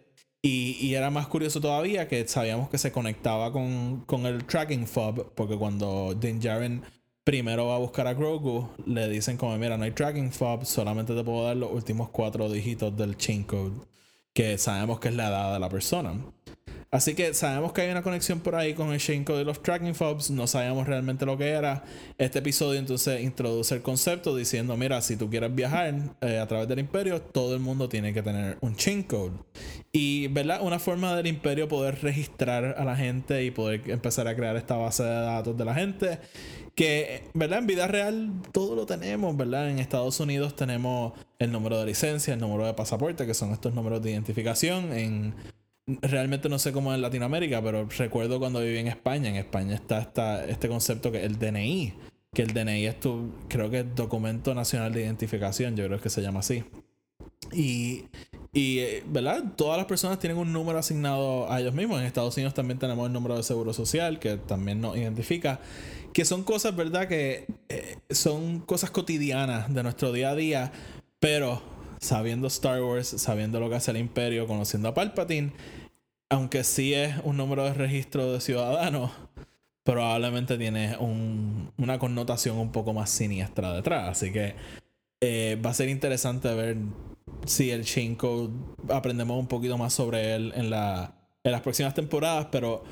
Y, 0.42 0.78
y, 0.82 0.94
era 0.94 1.10
más 1.10 1.28
curioso 1.28 1.62
todavía 1.62 2.08
que 2.08 2.28
sabíamos 2.28 2.70
que 2.70 2.78
se 2.78 2.92
conectaba 2.92 3.52
con, 3.52 4.02
con 4.02 4.26
el 4.26 4.46
tracking 4.46 4.86
fob, 4.86 5.34
porque 5.36 5.58
cuando 5.58 6.14
Din 6.14 6.40
Djarin 6.40 6.84
primero 7.24 7.68
va 7.68 7.76
a 7.76 7.80
buscar 7.80 8.08
a 8.08 8.14
Grogu, 8.14 8.70
le 8.86 9.08
dicen 9.10 9.38
como, 9.38 9.58
mira, 9.58 9.78
no 9.78 9.86
hay 9.86 9.92
tracking 9.92 10.32
fob, 10.32 10.66
solamente 10.66 11.16
te 11.16 11.24
puedo 11.24 11.46
dar 11.46 11.58
los 11.58 11.72
últimos 11.72 12.10
cuatro 12.10 12.50
dígitos 12.50 12.96
del 12.98 13.18
chain 13.18 13.44
code, 13.44 13.74
que 14.34 14.58
sabemos 14.58 15.00
que 15.00 15.08
es 15.08 15.16
la 15.16 15.30
edad 15.30 15.54
de 15.54 15.60
la 15.60 15.70
persona. 15.70 16.14
Así 16.96 17.14
que 17.14 17.34
sabemos 17.34 17.74
que 17.74 17.82
hay 17.82 17.92
una 17.92 18.04
conexión 18.04 18.40
por 18.40 18.56
ahí 18.56 18.74
con 18.74 18.94
el 18.94 19.00
Shane 19.00 19.26
Code 19.26 19.40
de 19.40 19.44
los 19.44 19.62
Tracking 19.62 19.96
Fobs. 19.96 20.32
No 20.32 20.48
sabíamos 20.48 20.88
realmente 20.88 21.26
lo 21.26 21.38
que 21.38 21.50
era. 21.50 21.84
Este 22.18 22.40
episodio 22.40 22.80
entonces 22.80 23.22
introduce 23.22 23.76
el 23.76 23.82
concepto 23.82 24.34
diciendo: 24.34 24.78
Mira, 24.78 25.02
si 25.02 25.18
tú 25.18 25.30
quieres 25.30 25.54
viajar 25.54 25.94
eh, 26.22 26.40
a 26.40 26.48
través 26.48 26.70
del 26.70 26.80
Imperio, 26.80 27.22
todo 27.22 27.54
el 27.54 27.60
mundo 27.60 27.90
tiene 27.90 28.14
que 28.14 28.24
tener 28.24 28.58
un 28.62 28.78
Chain 28.78 29.04
Code. 29.04 29.34
Y, 29.92 30.30
¿verdad? 30.30 30.62
Una 30.62 30.80
forma 30.80 31.18
del 31.18 31.28
Imperio 31.28 31.68
poder 31.68 32.02
registrar 32.02 32.76
a 32.78 32.86
la 32.86 32.96
gente 32.96 33.44
y 33.44 33.52
poder 33.52 33.82
empezar 33.88 34.30
a 34.30 34.36
crear 34.38 34.56
esta 34.56 34.78
base 34.78 35.04
de 35.04 35.10
datos 35.10 35.58
de 35.58 35.66
la 35.66 35.76
gente. 35.76 36.20
Que, 36.76 37.26
¿verdad? 37.34 37.60
En 37.60 37.68
vida 37.68 37.88
real 37.88 38.32
todo 38.54 38.74
lo 38.74 38.86
tenemos, 38.86 39.36
¿verdad? 39.36 39.70
En 39.70 39.80
Estados 39.80 40.18
Unidos 40.22 40.56
tenemos 40.56 41.12
el 41.40 41.52
número 41.52 41.78
de 41.78 41.88
licencia, 41.88 42.36
el 42.36 42.40
número 42.40 42.66
de 42.66 42.74
pasaporte, 42.74 43.26
que 43.26 43.34
son 43.34 43.52
estos 43.52 43.74
números 43.74 44.02
de 44.02 44.12
identificación. 44.12 44.94
En 44.94 45.36
realmente 45.88 46.50
no 46.50 46.60
sé 46.60 46.72
cómo 46.72 46.94
en 46.94 47.02
Latinoamérica, 47.02 47.62
pero 47.62 47.88
recuerdo 47.98 48.40
cuando 48.40 48.60
viví 48.60 48.78
en 48.78 48.88
España. 48.88 49.30
En 49.30 49.36
España 49.36 49.76
está 49.76 50.46
este 50.46 50.68
concepto 50.68 51.12
que 51.12 51.24
el 51.24 51.38
DNI, 51.38 51.94
que 52.34 52.42
el 52.42 52.54
DNI 52.54 52.86
es 52.88 53.00
tu, 53.00 53.32
creo 53.48 53.70
que 53.70 53.80
es 53.80 53.96
Documento 53.96 54.54
Nacional 54.54 54.94
de 54.94 55.04
Identificación, 55.04 55.76
yo 55.76 55.86
creo 55.86 56.02
que 56.02 56.10
se 56.10 56.22
llama 56.22 56.40
así. 56.40 56.64
Y, 57.52 58.06
y, 58.52 59.02
¿verdad? 59.08 59.44
Todas 59.56 59.78
las 59.78 59.86
personas 59.86 60.18
tienen 60.18 60.38
un 60.38 60.52
número 60.52 60.80
asignado 60.80 61.52
a 61.52 61.60
ellos 61.60 61.74
mismos. 61.74 62.00
En 62.00 62.06
Estados 62.06 62.36
Unidos 62.38 62.54
también 62.54 62.80
tenemos 62.80 63.06
el 63.06 63.14
número 63.14 63.36
de 63.36 63.44
seguro 63.44 63.74
social, 63.74 64.20
que 64.20 64.38
también 64.38 64.82
nos 64.82 64.98
identifica. 64.98 65.60
Que 66.14 66.26
son 66.26 66.44
cosas, 66.44 66.76
¿verdad? 66.76 67.08
Que 67.08 67.46
eh, 67.70 67.98
son 68.10 68.62
cosas 68.62 68.90
cotidianas 68.90 69.74
de 69.74 69.84
nuestro 69.84 70.12
día 70.12 70.30
a 70.30 70.36
día, 70.36 70.72
pero 71.20 71.75
sabiendo 72.06 72.48
Star 72.48 72.82
Wars, 72.82 73.08
sabiendo 73.08 73.60
lo 73.60 73.70
que 73.70 73.76
hace 73.76 73.92
el 73.92 73.98
Imperio, 73.98 74.48
conociendo 74.48 74.90
a 74.90 74.94
Palpatine, 74.94 75.52
aunque 76.30 76.64
sí 76.64 76.94
es 76.94 77.16
un 77.24 77.38
número 77.38 77.64
de 77.64 77.74
registro 77.74 78.32
de 78.32 78.42
ciudadanos, 78.42 79.12
probablemente 79.84 80.58
tiene 80.58 80.98
una 80.98 82.00
connotación 82.00 82.58
un 82.58 82.72
poco 82.72 82.94
más 82.94 83.10
siniestra 83.10 83.74
detrás. 83.74 84.10
Así 84.10 84.32
que 84.32 84.56
eh, 85.22 85.60
va 85.64 85.70
a 85.70 85.74
ser 85.74 85.90
interesante 85.90 86.54
ver 86.54 86.78
si 87.46 87.72
el 87.72 87.86
Code 88.18 88.52
aprendemos 88.90 89.40
un 89.40 89.48
poquito 89.48 89.78
más 89.78 89.94
sobre 89.94 90.36
él 90.36 90.54
en, 90.56 90.70
la, 90.70 91.14
en 91.44 91.52
las 91.52 91.62
próximas 91.62 91.94
temporadas, 91.94 92.48
pero 92.52 92.84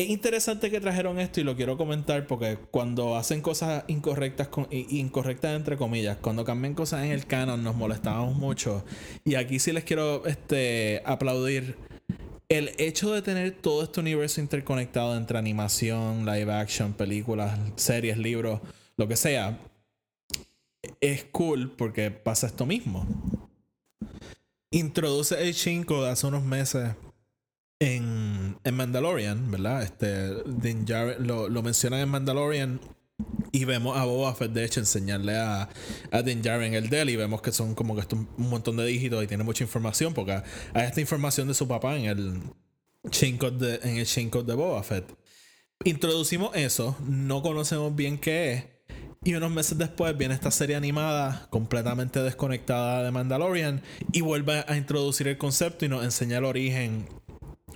es 0.00 0.08
interesante 0.08 0.70
que 0.70 0.80
trajeron 0.80 1.20
esto 1.20 1.40
y 1.40 1.44
lo 1.44 1.56
quiero 1.56 1.76
comentar 1.76 2.26
porque 2.26 2.56
cuando 2.70 3.16
hacen 3.16 3.42
cosas 3.42 3.84
incorrectas, 3.86 4.48
con, 4.48 4.66
incorrectas 4.70 5.54
entre 5.54 5.76
comillas, 5.76 6.16
cuando 6.16 6.42
cambian 6.42 6.74
cosas 6.74 7.04
en 7.04 7.10
el 7.10 7.26
canon 7.26 7.62
nos 7.62 7.76
molestábamos 7.76 8.34
mucho. 8.34 8.82
Y 9.24 9.34
aquí 9.34 9.58
sí 9.58 9.72
les 9.72 9.84
quiero 9.84 10.24
este, 10.24 11.02
aplaudir 11.04 11.76
el 12.48 12.70
hecho 12.78 13.12
de 13.12 13.20
tener 13.20 13.52
todo 13.52 13.82
este 13.82 14.00
universo 14.00 14.40
interconectado 14.40 15.16
entre 15.16 15.38
animación, 15.38 16.24
live 16.24 16.50
action, 16.50 16.94
películas, 16.94 17.58
series, 17.76 18.16
libros, 18.16 18.60
lo 18.96 19.06
que 19.06 19.16
sea. 19.16 19.58
Es 21.02 21.24
cool 21.24 21.72
porque 21.72 22.10
pasa 22.10 22.46
esto 22.46 22.64
mismo. 22.64 23.06
Introduce 24.70 25.40
el 25.42 25.52
5 25.52 26.04
de 26.04 26.10
hace 26.10 26.26
unos 26.26 26.42
meses 26.42 26.94
en, 27.80 28.58
en 28.62 28.74
Mandalorian, 28.74 29.50
¿verdad? 29.50 29.82
Este, 29.82 30.42
Din 30.44 30.86
lo, 31.18 31.48
lo 31.48 31.62
mencionan 31.62 32.00
en 32.00 32.08
Mandalorian 32.08 32.80
y 33.52 33.64
vemos 33.64 33.96
a 33.96 34.04
Boba 34.04 34.34
Fett, 34.34 34.52
de 34.52 34.64
hecho, 34.64 34.80
enseñarle 34.80 35.36
a, 35.36 35.68
a 36.10 36.22
Din 36.22 36.42
Djarin 36.42 36.74
el 36.74 36.88
Dell 36.88 37.10
y 37.10 37.16
vemos 37.16 37.42
que 37.42 37.52
son 37.52 37.74
como 37.74 37.96
que 37.96 38.14
un 38.14 38.28
montón 38.36 38.76
de 38.76 38.86
dígitos 38.86 39.24
y 39.24 39.26
tiene 39.26 39.44
mucha 39.44 39.64
información 39.64 40.14
porque 40.14 40.42
hay 40.74 40.86
esta 40.86 41.00
información 41.00 41.48
de 41.48 41.54
su 41.54 41.66
papá 41.66 41.96
en 41.96 42.04
el 42.04 42.42
chain 43.10 43.38
de, 43.38 43.80
en 43.82 43.96
el 43.96 44.46
de 44.46 44.54
Boba 44.54 44.82
Fett. 44.82 45.12
Introducimos 45.84 46.54
eso, 46.54 46.96
no 47.08 47.42
conocemos 47.42 47.96
bien 47.96 48.18
qué 48.18 48.52
es. 48.52 48.64
Y 49.22 49.34
unos 49.34 49.50
meses 49.50 49.76
después 49.76 50.16
viene 50.16 50.32
esta 50.32 50.50
serie 50.50 50.76
animada 50.76 51.46
completamente 51.50 52.22
desconectada 52.22 53.02
de 53.02 53.10
Mandalorian 53.10 53.82
y 54.12 54.22
vuelve 54.22 54.64
a 54.66 54.76
introducir 54.76 55.28
el 55.28 55.36
concepto 55.36 55.84
y 55.84 55.88
nos 55.88 56.04
enseña 56.04 56.38
el 56.38 56.46
origen 56.46 57.06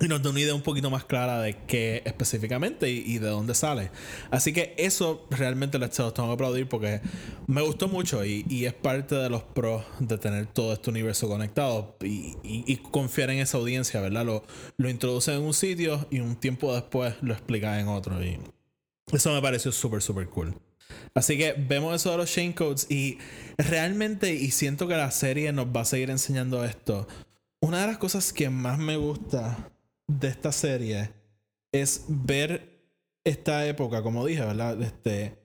y 0.01 0.09
nos 0.09 0.23
da 0.23 0.31
una 0.31 0.41
idea 0.41 0.55
un 0.55 0.63
poquito 0.63 0.91
más 0.91 1.05
clara 1.05 1.41
de 1.41 1.57
qué 1.67 2.03
específicamente 2.05 2.91
y, 2.91 3.19
de 3.19 3.29
dónde 3.29 3.55
sale. 3.55 3.91
Así 4.31 4.53
que 4.53 4.75
eso 4.77 5.27
realmente 5.31 5.79
les 5.79 5.91
tengo 5.91 6.13
que 6.13 6.33
aplaudir 6.33 6.69
porque 6.69 7.01
me 7.47 7.63
gustó 7.63 7.89
mucho 7.89 8.25
y, 8.25 8.65
es 8.65 8.75
parte 8.75 9.15
de 9.15 9.31
los 9.31 9.43
pros 9.43 9.85
de 9.99 10.19
tener 10.19 10.47
todo 10.47 10.73
este 10.73 10.91
universo 10.91 11.29
conectado 11.29 11.97
y, 12.03 12.77
confiar 12.91 13.31
en 13.31 13.39
esa 13.39 13.59
audiencia, 13.59 14.01
¿verdad? 14.01 14.25
Lo, 14.25 14.45
lo 14.77 14.89
introducen 14.89 15.35
en 15.35 15.43
un 15.43 15.55
sitio 15.55 16.07
y 16.11 16.21
un 16.21 16.37
tiempo 16.37 16.75
después 16.75 17.15
lo 17.23 17.33
explican 17.33 17.79
en 17.79 17.89
otro 17.89 18.23
y 18.23 18.39
eso 19.13 19.33
me 19.33 19.43
pareció 19.43 19.73
súper, 19.73 20.03
súper 20.03 20.29
cool. 20.29 20.55
Así 21.15 21.39
que 21.39 21.55
vemos 21.57 21.95
eso 21.95 22.11
de 22.11 22.17
los 22.17 22.33
chain 22.33 22.53
codes 22.53 22.91
y 22.91 23.19
realmente, 23.57 24.35
y 24.35 24.51
siento 24.51 24.89
que 24.89 24.97
la 24.97 25.11
serie 25.11 25.53
nos 25.53 25.67
va 25.67 25.83
a 25.83 25.85
seguir 25.85 26.11
enseñando 26.11 26.65
esto. 26.65 27.07
Una 27.61 27.81
de 27.81 27.87
las 27.87 27.99
cosas 27.99 28.33
que 28.33 28.51
más 28.51 28.79
me 28.79 28.97
gusta 28.97 29.71
de 30.07 30.29
esta 30.29 30.53
serie 30.53 31.11
es 31.73 32.05
ver 32.09 32.75
esta 33.25 33.67
época, 33.67 34.03
como 34.03 34.27
dije, 34.27 34.43
¿verdad? 34.43 34.81
Este, 34.83 35.39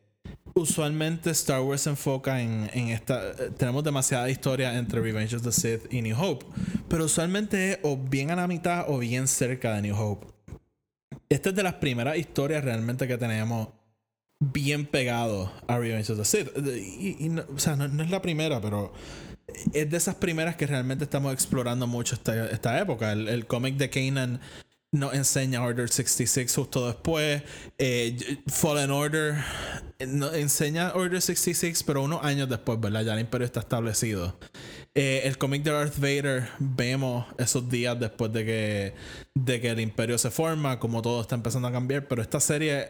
usualmente 0.54 1.32
Star 1.32 1.62
Wars 1.62 1.82
se 1.82 1.89
enfoca 1.89 2.41
en, 2.41 2.69
en 2.74 2.89
esta. 2.89 3.34
Tenemos 3.56 3.84
demasiada 3.84 4.30
historia 4.30 4.78
entre 4.78 5.02
Revenge 5.02 5.36
of 5.36 5.43
the 5.43 5.52
Sith 5.52 5.91
y 5.91 6.02
New 6.02 6.17
Hope. 6.19 6.45
Pero 6.88 7.06
usualmente 7.06 7.72
es 7.72 7.80
o 7.84 7.98
bien 7.98 8.32
a 8.32 8.36
la 8.36 8.48
mitad 8.48 8.86
o 8.89 9.00
bien 9.00 9.28
cerca 9.28 9.76
de 9.76 9.82
New 9.84 9.95
Hope. 9.95 10.28
Esta 11.30 11.50
es 11.50 11.56
de 11.56 11.63
las 11.63 11.76
primeras 11.76 12.17
historias 12.17 12.63
realmente 12.63 13.08
que 13.08 13.17
tenemos 13.17 13.69
bien 14.39 14.86
pegado 14.86 15.52
a 15.67 15.78
Revenge 15.78 16.12
of 16.12 16.17
the 16.17 16.26
Sith. 16.26 16.50
Y, 16.58 17.30
o 17.38 17.60
sea, 17.60 17.76
no 17.76 18.04
es 18.04 18.10
la 18.10 18.22
primera, 18.22 18.60
pero 18.60 18.91
es 19.74 19.89
de 19.89 19.98
esas 19.98 20.15
primeras 20.15 20.56
que 20.56 20.67
realmente 20.67 21.04
estamos 21.04 21.34
explorando 21.34 21.88
mucho 21.88 22.15
esta, 22.15 22.50
esta 22.50 22.80
época. 22.80 23.12
El, 23.12 23.28
el 23.28 23.45
cómic 23.45 23.76
de 23.76 23.89
Kanan 23.89 24.39
nos 24.91 25.13
enseña 25.13 25.62
Order 25.62 25.89
66 25.89 26.56
justo 26.56 26.88
después. 26.88 27.43
Eh, 27.78 28.17
Fallen 28.48 28.89
Order 28.91 29.36
eh, 30.00 30.08
nos 30.08 30.34
enseña 30.34 30.93
Order 30.93 31.22
66, 31.22 31.84
pero 31.84 32.04
unos 32.04 32.24
años 32.24 32.50
después, 32.50 32.80
¿verdad? 32.80 33.04
Ya 33.04 33.13
el 33.13 33.19
imperio 33.19 33.45
está 33.45 33.60
establecido. 33.60 34.39
Eh, 34.95 35.22
el 35.26 35.38
cómic 35.38 35.63
de 35.63 35.72
Darth 35.72 35.98
Vader 35.98 36.50
vemos 36.58 37.26
esos 37.38 37.69
días 37.69 38.00
después 38.00 38.34
de 38.34 38.45
que, 38.45 38.93
de 39.36 39.62
que 39.62 39.69
el 39.69 39.80
imperio 39.80 40.17
se 40.17 40.32
forma, 40.32 40.80
como 40.80 41.02
todo 41.02 41.22
está 41.22 41.36
empezando 41.36 41.67
a 41.67 41.72
cambiar, 41.72 42.08
pero 42.08 42.22
esta 42.22 42.39
serie 42.39 42.89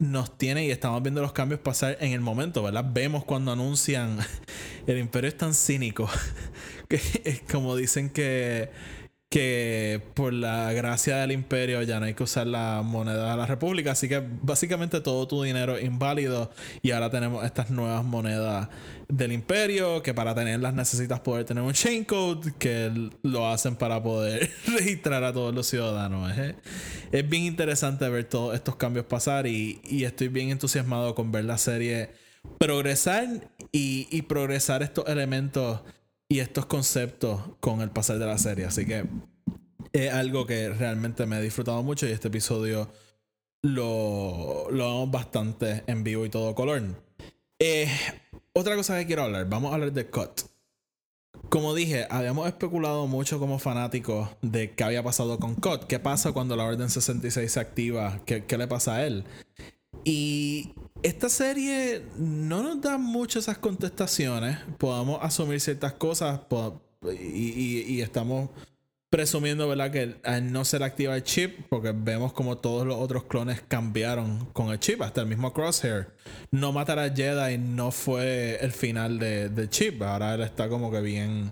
nos 0.00 0.36
tiene 0.36 0.66
y 0.66 0.70
estamos 0.70 1.00
viendo 1.02 1.20
los 1.20 1.32
cambios 1.32 1.60
pasar 1.60 1.96
en 2.00 2.12
el 2.12 2.20
momento, 2.20 2.62
¿verdad? 2.62 2.84
Vemos 2.92 3.24
cuando 3.24 3.52
anuncian 3.52 4.18
el 4.86 4.98
imperio 4.98 5.28
es 5.28 5.36
tan 5.36 5.54
cínico 5.54 6.08
que 6.88 7.00
es 7.24 7.42
como 7.42 7.76
dicen 7.76 8.10
que 8.10 8.70
que 9.30 10.02
por 10.14 10.32
la 10.32 10.72
gracia 10.72 11.18
del 11.18 11.30
imperio 11.30 11.80
ya 11.82 12.00
no 12.00 12.06
hay 12.06 12.14
que 12.14 12.24
usar 12.24 12.48
la 12.48 12.82
moneda 12.84 13.30
de 13.30 13.36
la 13.36 13.46
república, 13.46 13.92
así 13.92 14.08
que 14.08 14.20
básicamente 14.42 15.00
todo 15.00 15.28
tu 15.28 15.44
dinero 15.44 15.76
es 15.76 15.84
inválido 15.84 16.50
y 16.82 16.90
ahora 16.90 17.10
tenemos 17.10 17.44
estas 17.44 17.70
nuevas 17.70 18.04
monedas 18.04 18.68
del 19.10 19.32
imperio 19.32 20.02
que 20.02 20.14
para 20.14 20.34
tenerlas 20.34 20.74
necesitas 20.74 21.20
poder 21.20 21.44
tener 21.44 21.62
un 21.62 21.72
chain 21.72 22.04
code 22.04 22.52
que 22.58 23.10
lo 23.22 23.48
hacen 23.48 23.76
para 23.76 24.02
poder 24.02 24.50
registrar 24.66 25.24
a 25.24 25.32
todos 25.32 25.54
los 25.54 25.66
ciudadanos. 25.66 26.36
Es, 26.36 26.54
es 27.12 27.28
bien 27.28 27.44
interesante 27.44 28.08
ver 28.08 28.24
todos 28.24 28.54
estos 28.54 28.76
cambios 28.76 29.06
pasar 29.06 29.46
y, 29.46 29.80
y 29.84 30.04
estoy 30.04 30.28
bien 30.28 30.50
entusiasmado 30.50 31.14
con 31.14 31.32
ver 31.32 31.44
la 31.44 31.58
serie 31.58 32.10
progresar 32.58 33.50
y, 33.72 34.08
y 34.10 34.22
progresar 34.22 34.82
estos 34.82 35.06
elementos 35.08 35.80
y 36.28 36.38
estos 36.38 36.66
conceptos 36.66 37.40
con 37.60 37.80
el 37.80 37.90
pasar 37.90 38.18
de 38.18 38.26
la 38.26 38.38
serie. 38.38 38.64
Así 38.64 38.86
que 38.86 39.04
es 39.92 40.12
algo 40.12 40.46
que 40.46 40.68
realmente 40.70 41.26
me 41.26 41.38
he 41.38 41.42
disfrutado 41.42 41.82
mucho 41.82 42.06
y 42.06 42.12
este 42.12 42.28
episodio 42.28 42.88
lo, 43.62 44.70
lo 44.70 44.84
vamos 44.86 45.10
bastante 45.10 45.82
en 45.86 46.04
vivo 46.04 46.24
y 46.24 46.30
todo 46.30 46.54
color. 46.54 46.82
Eh, 47.62 47.86
otra 48.54 48.74
cosa 48.74 48.98
que 48.98 49.06
quiero 49.06 49.24
hablar, 49.24 49.46
vamos 49.46 49.70
a 49.70 49.74
hablar 49.74 49.92
de 49.92 50.06
Cut. 50.06 50.40
Como 51.50 51.74
dije, 51.74 52.06
habíamos 52.08 52.48
especulado 52.48 53.06
mucho 53.06 53.38
como 53.38 53.58
fanáticos 53.58 54.30
de 54.40 54.72
qué 54.72 54.82
había 54.82 55.02
pasado 55.02 55.38
con 55.38 55.56
Cut. 55.56 55.84
¿Qué 55.84 55.98
pasa 55.98 56.32
cuando 56.32 56.56
la 56.56 56.64
Orden 56.64 56.88
66 56.88 57.52
se 57.52 57.60
activa? 57.60 58.22
¿Qué, 58.24 58.44
le 58.56 58.66
pasa 58.66 58.94
a 58.94 59.06
él? 59.06 59.24
Y 60.04 60.72
esta 61.02 61.28
serie 61.28 62.02
no 62.16 62.62
nos 62.62 62.80
da 62.80 62.96
muchas 62.96 63.44
esas 63.44 63.58
contestaciones. 63.58 64.58
Podemos 64.78 65.18
asumir 65.22 65.60
ciertas 65.60 65.92
cosas 65.92 66.40
y 67.12 68.00
estamos 68.00 68.48
presumiendo, 69.10 69.68
¿verdad? 69.68 69.90
Que 69.90 70.16
al 70.22 70.52
no 70.52 70.64
ser 70.64 70.82
activa 70.84 71.16
el 71.16 71.24
chip, 71.24 71.66
porque 71.68 71.92
vemos 71.92 72.32
como 72.32 72.58
todos 72.58 72.86
los 72.86 72.96
otros 72.96 73.24
clones 73.24 73.60
cambiaron 73.66 74.46
con 74.52 74.70
el 74.70 74.78
chip, 74.78 75.02
hasta 75.02 75.20
el 75.20 75.26
mismo 75.26 75.52
Crosshair. 75.52 76.08
No 76.52 76.72
matar 76.72 76.98
a 77.00 77.10
Jedi 77.14 77.58
no 77.58 77.90
fue 77.90 78.56
el 78.60 78.70
final 78.72 79.18
de- 79.18 79.48
del 79.48 79.68
chip. 79.68 80.00
Ahora 80.02 80.34
él 80.34 80.42
está 80.42 80.68
como 80.68 80.90
que 80.92 81.00
bien 81.00 81.50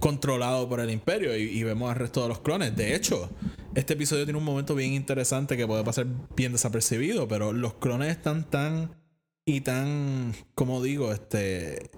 controlado 0.00 0.68
por 0.68 0.80
el 0.80 0.90
imperio 0.90 1.36
y, 1.36 1.42
y 1.42 1.62
vemos 1.62 1.90
al 1.90 1.96
resto 1.96 2.22
de 2.22 2.28
los 2.28 2.40
clones. 2.40 2.74
De 2.74 2.94
hecho, 2.96 3.30
este 3.74 3.92
episodio 3.92 4.24
tiene 4.24 4.38
un 4.38 4.44
momento 4.44 4.74
bien 4.74 4.92
interesante 4.94 5.56
que 5.56 5.66
puede 5.66 5.84
pasar 5.84 6.06
bien 6.34 6.52
desapercibido, 6.52 7.28
pero 7.28 7.52
los 7.52 7.74
clones 7.74 8.08
están 8.10 8.48
tan 8.50 8.96
y 9.44 9.60
tan, 9.60 10.34
como 10.54 10.82
digo, 10.82 11.12
este 11.12 11.90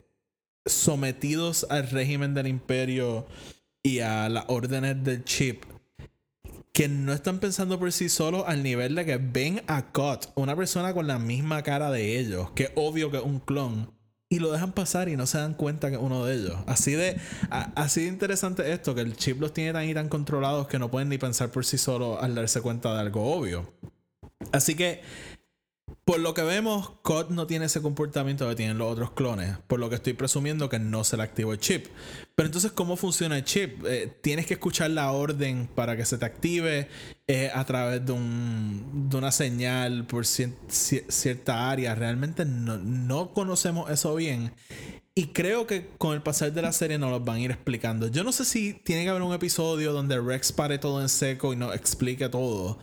sometidos 0.67 1.67
al 1.71 1.89
régimen 1.91 2.35
del 2.35 2.47
imperio 2.47 3.27
y 3.83 4.01
a 4.01 4.29
las 4.29 4.45
órdenes 4.49 5.03
del 5.03 5.25
chip 5.25 5.65
que 6.73 6.89
no 6.89 7.13
están 7.13 7.39
pensando 7.39 7.79
por 7.79 7.93
sí 7.93 8.09
solos 8.09 8.45
al 8.47 8.63
nivel 8.63 8.95
de 8.95 9.05
que 9.05 9.19
ven 9.19 9.63
a 9.67 9.93
Cut, 9.93 10.27
una 10.35 10.57
persona 10.57 10.95
con 10.95 11.07
la 11.07 11.19
misma 11.19 11.63
cara 11.63 11.91
de 11.91 12.19
ellos, 12.19 12.51
que 12.53 12.73
obvio 12.77 13.11
que 13.11 13.19
es 13.19 13.23
un 13.23 13.41
clon, 13.41 13.93
y 14.31 14.39
lo 14.39 14.51
dejan 14.51 14.73
pasar 14.73 15.11
y 15.11 15.17
no 15.17 15.27
se 15.27 15.37
dan 15.37 15.53
cuenta 15.53 15.91
que 15.91 15.97
es 15.97 16.03
uno 16.03 16.25
de 16.25 16.35
ellos. 16.35 16.57
Así 16.67 16.93
de, 16.93 17.21
así 17.51 18.05
de 18.05 18.09
interesante 18.09 18.73
esto, 18.73 18.95
que 18.95 19.03
el 19.03 19.15
chip 19.15 19.39
los 19.39 19.53
tiene 19.53 19.75
tan 19.75 19.87
y 19.87 19.93
tan 19.93 20.09
controlados 20.09 20.69
que 20.69 20.79
no 20.79 20.91
pueden 20.91 21.11
ni 21.11 21.19
pensar 21.19 21.51
por 21.51 21.67
sí 21.67 21.77
solos 21.77 22.17
al 22.23 22.35
darse 22.35 22.63
cuenta 22.63 22.95
de 22.95 23.01
algo 23.01 23.31
obvio. 23.31 23.71
Así 24.51 24.75
que, 24.75 25.03
por 26.05 26.19
lo 26.19 26.35
que 26.35 26.43
vemos, 26.43 26.91
COD 27.03 27.31
no 27.31 27.47
tiene 27.47 27.67
ese 27.67 27.81
comportamiento 27.81 28.49
que 28.49 28.57
tienen 28.57 28.77
los 28.77 28.91
otros 28.93 29.13
clones. 29.13 29.57
Por 29.69 29.79
lo 29.79 29.89
que 29.89 29.95
estoy 29.95 30.15
presumiendo 30.15 30.69
que 30.69 30.79
no 30.81 31.05
se 31.05 31.17
le 31.17 31.23
activó 31.23 31.53
el 31.53 31.61
chip. 31.61 31.87
Pero 32.35 32.47
entonces, 32.47 32.73
¿cómo 32.73 32.97
funciona 32.97 33.37
el 33.37 33.45
chip? 33.45 33.85
Eh, 33.87 34.13
tienes 34.21 34.47
que 34.47 34.55
escuchar 34.55 34.91
la 34.91 35.13
orden 35.13 35.69
para 35.73 35.97
que 35.97 36.05
se 36.05 36.19
te 36.19 36.25
active 36.25 36.89
eh, 37.29 37.51
a 37.55 37.65
través 37.65 38.05
de, 38.05 38.13
un, 38.13 39.09
de 39.09 39.17
una 39.17 39.31
señal 39.31 40.05
por 40.07 40.25
cier- 40.25 40.57
cier- 40.69 41.09
cierta 41.09 41.71
área. 41.71 41.95
Realmente 41.95 42.45
no, 42.45 42.79
no 42.79 43.33
conocemos 43.33 43.89
eso 43.91 44.15
bien. 44.17 44.53
Y 45.15 45.27
creo 45.27 45.67
que 45.67 45.91
con 45.99 46.15
el 46.15 46.23
pasar 46.23 46.53
de 46.53 46.63
la 46.63 46.73
serie 46.73 46.99
nos 46.99 47.11
los 47.11 47.23
van 47.25 47.37
a 47.37 47.41
ir 47.41 47.51
explicando. 47.51 48.09
Yo 48.09 48.25
no 48.25 48.33
sé 48.33 48.45
si 48.47 48.73
tiene 48.73 49.05
que 49.05 49.11
haber 49.11 49.23
un 49.23 49.35
episodio 49.35 49.93
donde 49.93 50.19
Rex 50.19 50.53
pare 50.53 50.79
todo 50.79 51.01
en 51.03 51.09
seco 51.11 51.53
y 51.53 51.57
nos 51.57 51.75
explique 51.77 52.29
todo. 52.31 52.79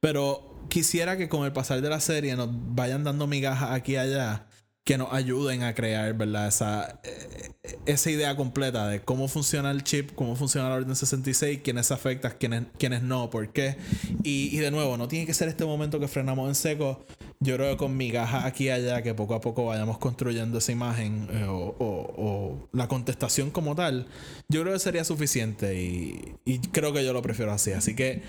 Pero 0.00 0.66
quisiera 0.68 1.16
que 1.16 1.28
con 1.28 1.44
el 1.44 1.52
pasar 1.52 1.80
de 1.80 1.88
la 1.88 2.00
serie 2.00 2.36
nos 2.36 2.48
vayan 2.52 3.04
dando 3.04 3.26
migajas 3.26 3.70
aquí 3.72 3.92
y 3.92 3.96
allá 3.96 4.46
que 4.88 4.96
nos 4.96 5.12
ayuden 5.12 5.64
a 5.64 5.74
crear, 5.74 6.14
¿verdad? 6.14 6.48
Esa, 6.48 6.98
eh, 7.04 7.50
esa 7.84 8.10
idea 8.10 8.34
completa 8.36 8.88
de 8.88 9.02
cómo 9.02 9.28
funciona 9.28 9.70
el 9.70 9.84
chip, 9.84 10.14
cómo 10.14 10.34
funciona 10.34 10.70
la 10.70 10.76
Orden 10.76 10.96
66, 10.96 11.60
quiénes 11.62 11.88
se 11.88 11.92
afectan, 11.92 12.32
quiénes, 12.40 12.62
quiénes 12.78 13.02
no, 13.02 13.28
por 13.28 13.52
qué. 13.52 13.76
Y, 14.22 14.48
y 14.50 14.56
de 14.60 14.70
nuevo, 14.70 14.96
no 14.96 15.06
tiene 15.06 15.26
que 15.26 15.34
ser 15.34 15.48
este 15.48 15.66
momento 15.66 16.00
que 16.00 16.08
frenamos 16.08 16.48
en 16.48 16.54
seco. 16.54 17.04
Yo 17.40 17.54
creo 17.54 17.70
que 17.70 17.76
con 17.76 17.96
migajas 17.96 18.44
aquí 18.44 18.64
y 18.64 18.70
allá, 18.70 19.02
que 19.02 19.14
poco 19.14 19.34
a 19.34 19.40
poco 19.40 19.66
vayamos 19.66 19.98
construyendo 19.98 20.58
esa 20.58 20.72
imagen 20.72 21.28
eh, 21.32 21.46
o, 21.48 22.68
la 22.72 22.88
contestación 22.88 23.50
como 23.50 23.76
tal, 23.76 24.06
yo 24.48 24.62
creo 24.62 24.72
que 24.72 24.80
sería 24.80 25.04
suficiente 25.04 25.80
y, 25.80 26.58
creo 26.72 26.92
que 26.92 27.04
yo 27.04 27.12
lo 27.12 27.22
prefiero 27.22 27.52
así. 27.52 27.72
Así 27.72 27.94
que 27.94 28.22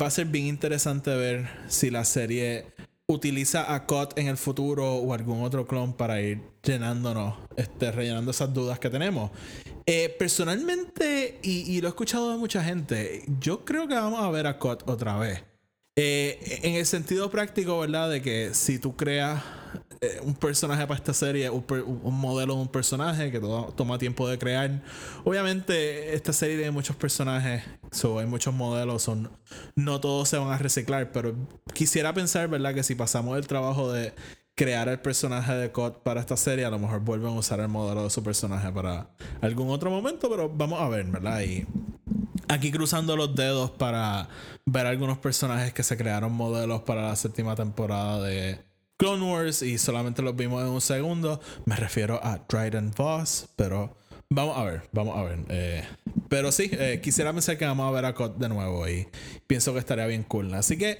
va 0.00 0.06
a 0.06 0.10
ser 0.10 0.26
bien 0.26 0.46
interesante 0.46 1.10
ver 1.10 1.48
si 1.66 1.90
la 1.90 2.04
serie 2.04 2.66
utiliza 3.08 3.74
a 3.74 3.84
COD 3.84 4.10
en 4.16 4.28
el 4.28 4.36
futuro 4.36 4.94
o 4.94 5.12
algún 5.12 5.42
otro 5.42 5.66
clon 5.66 5.92
para 5.92 6.20
ir 6.20 6.40
llenándonos, 6.62 7.34
este, 7.56 7.90
rellenando 7.90 8.30
esas 8.30 8.54
dudas 8.54 8.78
que 8.78 8.90
tenemos. 8.90 9.32
Eh, 9.86 10.14
personalmente, 10.16 11.40
y, 11.42 11.70
y 11.72 11.80
lo 11.80 11.88
he 11.88 11.90
escuchado 11.90 12.30
de 12.30 12.38
mucha 12.38 12.62
gente, 12.62 13.24
yo 13.40 13.64
creo 13.64 13.88
que 13.88 13.94
vamos 13.94 14.22
a 14.22 14.30
ver 14.30 14.46
a 14.46 14.58
COD 14.58 14.82
otra 14.86 15.18
vez. 15.18 15.51
Eh, 15.96 16.60
en 16.62 16.74
el 16.74 16.86
sentido 16.86 17.30
práctico, 17.30 17.78
¿verdad? 17.80 18.08
De 18.10 18.22
que 18.22 18.54
si 18.54 18.78
tú 18.78 18.96
creas 18.96 19.42
eh, 20.00 20.20
un 20.22 20.34
personaje 20.34 20.86
para 20.86 20.98
esta 20.98 21.12
serie, 21.14 21.50
un, 21.50 21.64
modelo 22.18 22.54
de 22.56 22.62
un 22.62 22.68
personaje 22.68 23.30
que 23.30 23.38
to- 23.38 23.72
toma 23.76 23.98
tiempo 23.98 24.26
de 24.28 24.38
crear. 24.38 24.82
Obviamente, 25.22 26.14
esta 26.14 26.32
serie 26.32 26.56
tiene 26.56 26.70
muchos 26.70 26.96
personajes, 26.96 27.62
so, 27.90 28.18
hay 28.18 28.26
muchos 28.26 28.54
modelos, 28.54 29.02
son, 29.02 29.30
no 29.76 30.00
todos 30.00 30.28
se 30.28 30.38
van 30.38 30.48
a 30.50 30.58
reciclar, 30.58 31.12
pero 31.12 31.34
quisiera 31.74 32.12
pensar, 32.14 32.48
¿verdad? 32.48 32.74
Que 32.74 32.82
si 32.82 32.94
pasamos 32.94 33.36
el 33.36 33.46
trabajo 33.46 33.92
de 33.92 34.12
crear 34.54 34.88
el 34.88 34.98
personaje 34.98 35.52
de 35.54 35.70
COD 35.72 35.92
para 36.02 36.20
esta 36.20 36.36
serie, 36.36 36.64
a 36.64 36.70
lo 36.70 36.78
mejor 36.78 37.00
vuelven 37.00 37.28
a 37.28 37.38
usar 37.38 37.60
el 37.60 37.68
modelo 37.68 38.04
de 38.04 38.10
su 38.10 38.22
personaje 38.24 38.72
para 38.72 39.10
algún 39.40 39.70
otro 39.70 39.90
momento, 39.90 40.28
pero 40.30 40.48
vamos 40.48 40.80
a 40.80 40.88
ver, 40.88 41.04
¿verdad? 41.06 41.42
Y 41.42 41.66
aquí 42.48 42.70
cruzando 42.70 43.16
los 43.16 43.34
dedos 43.34 43.70
para 43.70 44.28
ver 44.66 44.86
algunos 44.86 45.18
personajes 45.18 45.72
que 45.72 45.82
se 45.82 45.96
crearon 45.96 46.32
modelos 46.32 46.82
para 46.82 47.08
la 47.08 47.16
séptima 47.16 47.54
temporada 47.54 48.22
de 48.22 48.58
Clone 48.96 49.32
Wars 49.32 49.62
y 49.62 49.78
solamente 49.78 50.22
los 50.22 50.36
vimos 50.36 50.62
en 50.62 50.68
un 50.68 50.80
segundo. 50.80 51.40
Me 51.64 51.76
refiero 51.76 52.20
a 52.22 52.38
Dryden 52.48 52.92
Voss, 52.96 53.48
pero 53.56 53.96
vamos 54.30 54.56
a 54.56 54.64
ver, 54.64 54.82
vamos 54.92 55.16
a 55.16 55.22
ver. 55.24 55.40
Eh, 55.48 55.84
pero 56.28 56.52
sí, 56.52 56.70
eh, 56.72 57.00
quisiera 57.02 57.32
pensar 57.32 57.58
que 57.58 57.64
vamos 57.64 57.88
a 57.88 57.90
ver 57.90 58.04
a 58.04 58.14
Cod 58.14 58.32
de 58.32 58.48
nuevo 58.48 58.88
y 58.88 59.08
pienso 59.46 59.72
que 59.72 59.80
estaría 59.80 60.06
bien 60.06 60.22
cool. 60.22 60.54
Así 60.54 60.78
que 60.78 60.98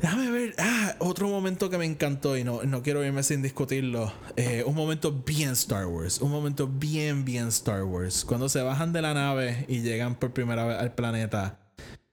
Déjame 0.00 0.30
ver. 0.30 0.54
Ah, 0.58 0.94
otro 0.98 1.28
momento 1.28 1.68
que 1.68 1.76
me 1.76 1.84
encantó 1.84 2.36
y 2.36 2.44
no, 2.44 2.62
no 2.62 2.82
quiero 2.82 3.04
irme 3.04 3.22
sin 3.22 3.42
discutirlo. 3.42 4.12
Eh, 4.36 4.64
un 4.66 4.74
momento 4.74 5.12
bien 5.12 5.50
Star 5.50 5.86
Wars. 5.86 6.20
Un 6.20 6.30
momento 6.30 6.66
bien, 6.66 7.24
bien 7.24 7.48
Star 7.48 7.84
Wars. 7.84 8.24
Cuando 8.24 8.48
se 8.48 8.62
bajan 8.62 8.92
de 8.92 9.02
la 9.02 9.12
nave 9.12 9.66
y 9.68 9.80
llegan 9.80 10.14
por 10.14 10.32
primera 10.32 10.64
vez 10.64 10.78
al 10.78 10.94
planeta. 10.94 11.58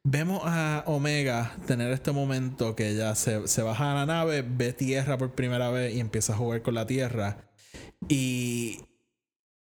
vemos 0.03 0.41
a 0.45 0.83
Omega 0.87 1.55
tener 1.65 1.91
este 1.91 2.11
momento 2.11 2.75
que 2.75 2.89
ella 2.89 3.15
se, 3.15 3.47
se 3.47 3.61
baja 3.61 3.91
a 3.91 3.95
la 3.95 4.05
nave, 4.05 4.41
ve 4.41 4.73
tierra 4.73 5.17
por 5.17 5.31
primera 5.33 5.69
vez 5.69 5.93
y 5.95 5.99
empieza 5.99 6.33
a 6.33 6.37
jugar 6.37 6.61
con 6.61 6.75
la 6.75 6.85
tierra. 6.87 7.49
Y 8.09 8.79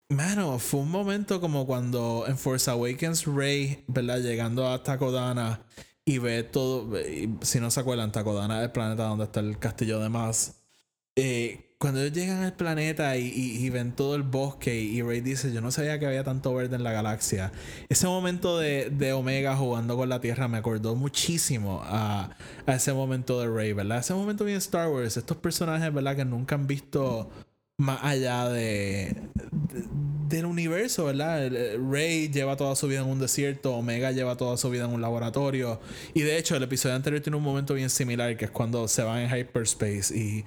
Mano, 0.09 0.59
fue 0.59 0.81
un 0.81 0.91
momento 0.91 1.41
como 1.41 1.67
cuando 1.67 2.25
en 2.29 2.37
Force 2.37 2.71
Awakens 2.71 3.25
Rey, 3.25 3.83
¿verdad? 3.89 4.21
Llegando 4.21 4.69
a 4.69 4.83
Takodana 4.83 5.65
y 6.05 6.19
ve 6.19 6.43
todo. 6.43 6.97
Si 7.43 7.61
no 7.61 7.71
se 7.71 7.81
acuerdan, 7.81 8.13
Takodana 8.13 8.59
es 8.59 8.65
el 8.65 8.73
planeta 8.73 9.05
donde 9.05 9.25
está 9.25 9.41
el 9.41 9.59
castillo 9.59 9.99
de 10.01 10.09
Maz. 10.09 10.63
Eh, 11.17 11.77
cuando 11.79 12.01
ellos 12.01 12.13
llegan 12.13 12.45
al 12.45 12.55
planeta 12.55 13.17
y, 13.17 13.69
ven 13.71 13.91
todo 13.91 14.15
el 14.15 14.23
bosque 14.23 14.81
y, 14.81 15.03
Rey 15.03 15.21
dice, 15.21 15.53
yo 15.53 15.61
no 15.61 15.73
sabía 15.73 15.99
que 15.99 16.07
había 16.07 16.23
tanto 16.23 16.55
verde 16.55 16.77
en 16.77 16.85
la 16.85 16.93
galaxia. 16.93 17.51
Ese 17.89 18.07
momento 18.07 18.57
de, 18.59 18.89
de 18.91 19.13
Omega 19.13 19.57
jugando 19.57 19.97
con 19.97 20.09
la 20.09 20.21
Tierra 20.21 20.47
me 20.47 20.59
acordó 20.59 20.95
muchísimo 20.95 21.81
a, 21.83 22.37
a, 22.67 22.75
ese 22.75 22.93
momento 22.93 23.41
de 23.41 23.49
Rey, 23.49 23.73
¿verdad? 23.73 23.99
Ese 23.99 24.15
momento 24.15 24.45
bien 24.45 24.59
Star 24.59 24.91
Wars, 24.91 25.17
estos 25.17 25.37
personajes, 25.39 25.93
¿verdad? 25.93 26.15
Que 26.15 26.25
nunca 26.25 26.55
han 26.55 26.69
visto 26.69 27.31
más 27.79 27.99
allá 28.05 28.49
de, 28.49 29.17
del 30.37 30.47
universo, 30.47 31.07
¿verdad? 31.07 31.51
Rey 31.91 32.29
lleva 32.29 32.57
toda 32.57 32.77
su 32.77 32.89
vida 32.89 33.01
en 33.01 33.09
un 33.09 33.19
desierto, 33.19 33.75
Omega 33.75 34.13
lleva 34.13 34.37
toda 34.37 34.57
su 34.57 34.71
vida 34.71 34.85
en 34.85 34.91
un 34.91 35.01
laboratorio. 35.01 35.81
Y 36.15 36.23
de 36.23 36.39
hecho, 36.39 36.57
el 36.57 36.63
episodio 36.63 36.95
anterior 36.97 37.23
tiene 37.23 37.37
un 37.37 37.43
momento 37.43 37.75
bien 37.75 37.91
similar, 37.91 38.37
que 38.37 38.47
es 38.47 38.51
cuando 38.51 38.89
se 38.89 39.03
van 39.03 39.21
en 39.21 39.39
hyperspace. 39.39 40.17
Y 40.17 40.45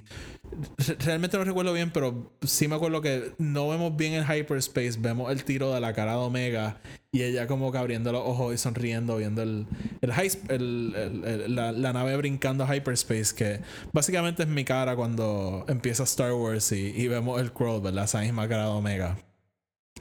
realmente 1.04 1.36
no 1.38 1.44
recuerdo 1.44 1.72
bien, 1.72 1.90
pero 1.90 2.32
sí 2.42 2.68
me 2.68 2.76
acuerdo 2.76 3.00
que 3.00 3.32
no 3.38 3.68
vemos 3.68 3.96
bien 3.96 4.14
el 4.14 4.24
hyperspace, 4.24 4.94
vemos 4.98 5.30
el 5.30 5.44
tiro 5.44 5.72
de 5.72 5.80
la 5.80 5.92
cara 5.92 6.12
de 6.12 6.18
Omega 6.18 6.80
y 7.16 7.22
ella 7.22 7.46
como 7.46 7.72
que 7.72 7.78
abriendo 7.78 8.12
los 8.12 8.22
ojos 8.22 8.54
y 8.54 8.58
sonriendo, 8.58 9.16
viendo 9.16 9.42
el, 9.42 9.66
el, 10.02 11.54
la, 11.54 11.92
nave 11.92 12.16
brincando 12.16 12.64
a 12.64 12.76
hyperspace, 12.76 13.34
que 13.34 13.60
básicamente 13.92 14.42
es 14.42 14.48
mi 14.48 14.64
cara 14.64 14.96
cuando 14.96 15.64
empieza 15.68 16.02
Star 16.02 16.32
Wars 16.32 16.72
y, 16.72 17.08
vemos 17.08 17.40
el 17.40 17.52
crawl, 17.52 17.80
¿verdad? 17.80 18.04
Esa 18.04 18.20
misma 18.20 18.46
cara 18.48 18.64
de 18.64 18.70
Omega. 18.70 19.16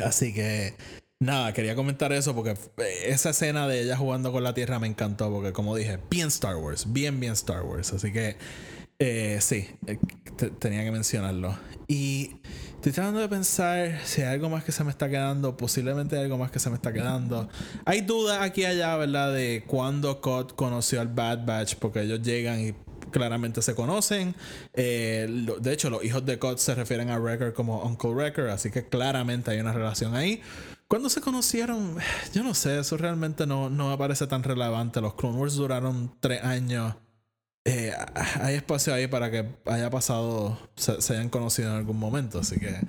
Así 0.04 0.34
que 0.34 0.74
nada, 1.20 1.54
quería 1.54 1.76
comentar 1.76 2.12
eso 2.14 2.36
porque 2.36 2.56
esa 3.06 3.30
escena 3.30 3.68
de 3.68 3.82
ella 3.82 3.98
jugando 3.98 4.32
con 4.32 4.44
la 4.44 4.54
Tierra 4.54 4.80
me 4.80 4.88
encantó, 4.88 5.32
porque 5.32 5.54
como 5.54 5.76
dije, 5.76 6.00
bien 6.10 6.28
Star 6.28 6.56
Wars, 6.58 6.92
bien, 6.92 7.20
bien 7.20 7.34
Star 7.34 7.64
Wars. 7.64 7.94
Así 7.94 8.12
que 8.12 8.38
eh, 9.00 9.40
sí, 9.42 9.68
eh, 9.88 9.98
tenía 10.60 10.84
que 10.84 10.92
mencionarlo. 10.92 11.58
Y 11.88 12.38
estoy 12.76 12.92
tratando 12.92 13.20
de 13.20 13.30
pensar 13.30 14.00
si 14.06 14.22
hay 14.22 14.34
algo 14.34 14.50
más 14.50 14.64
que 14.64 14.72
se 14.72 14.84
me 14.84 14.90
está 14.90 15.10
quedando. 15.10 15.58
Posiblemente 15.58 16.18
hay 16.18 16.24
algo 16.24 16.38
más 16.38 16.52
que 16.52 16.60
se 16.60 16.70
me 16.70 16.76
está 16.76 16.94
quedando. 16.94 17.50
Hay 17.86 18.02
dudas 18.02 18.42
aquí 18.42 18.62
y 18.62 18.66
allá, 18.66 18.96
¿verdad? 18.98 19.34
De 19.34 19.64
cuándo 19.68 20.22
Cod 20.22 20.52
conoció 20.52 21.02
al 21.02 21.10
Bad 21.10 21.46
Batch, 21.46 21.76
porque 21.76 22.02
ellos 22.02 22.22
llegan 22.22 22.60
y 22.62 22.74
claramente 23.16 23.62
se 23.62 23.76
conocen. 23.76 24.36
Eh, 24.74 25.48
de 25.60 25.74
hecho, 25.74 25.90
los 25.90 26.04
hijos 26.04 26.26
de 26.26 26.38
Cod 26.38 26.58
se 26.58 26.76
refieren 26.76 27.10
a 27.10 27.18
Wrecker 27.18 27.54
como 27.54 27.82
Uncle 27.84 28.12
Wrecker, 28.12 28.50
así 28.50 28.72
que 28.72 28.88
claramente 28.88 29.52
hay 29.52 29.60
una 29.60 29.72
relación 29.72 30.16
ahí. 30.16 30.42
¿Cuándo 30.90 31.10
se 31.10 31.22
conocieron? 31.22 31.98
Yo 32.34 32.44
no 32.44 32.54
sé, 32.54 32.80
eso 32.80 32.98
realmente 32.98 33.48
no, 33.48 33.70
no 33.70 33.90
me 33.90 33.98
parece 33.98 34.28
tan 34.28 34.44
relevante. 34.44 35.00
Los 35.00 35.14
Clone 35.14 35.38
Wars 35.38 35.56
duraron 35.56 36.14
tres 36.20 36.44
años 36.44 36.96
eh, 37.68 37.92
hay 38.40 38.56
espacio 38.56 38.94
ahí 38.94 39.08
para 39.08 39.32
que 39.32 39.44
haya 39.66 39.90
pasado, 39.90 40.56
se, 40.76 40.92
hayan 41.14 41.30
conocido 41.30 41.72
en 41.72 41.78
algún 41.78 41.98
momento. 41.98 42.40
Así 42.40 42.60
que 42.60 42.80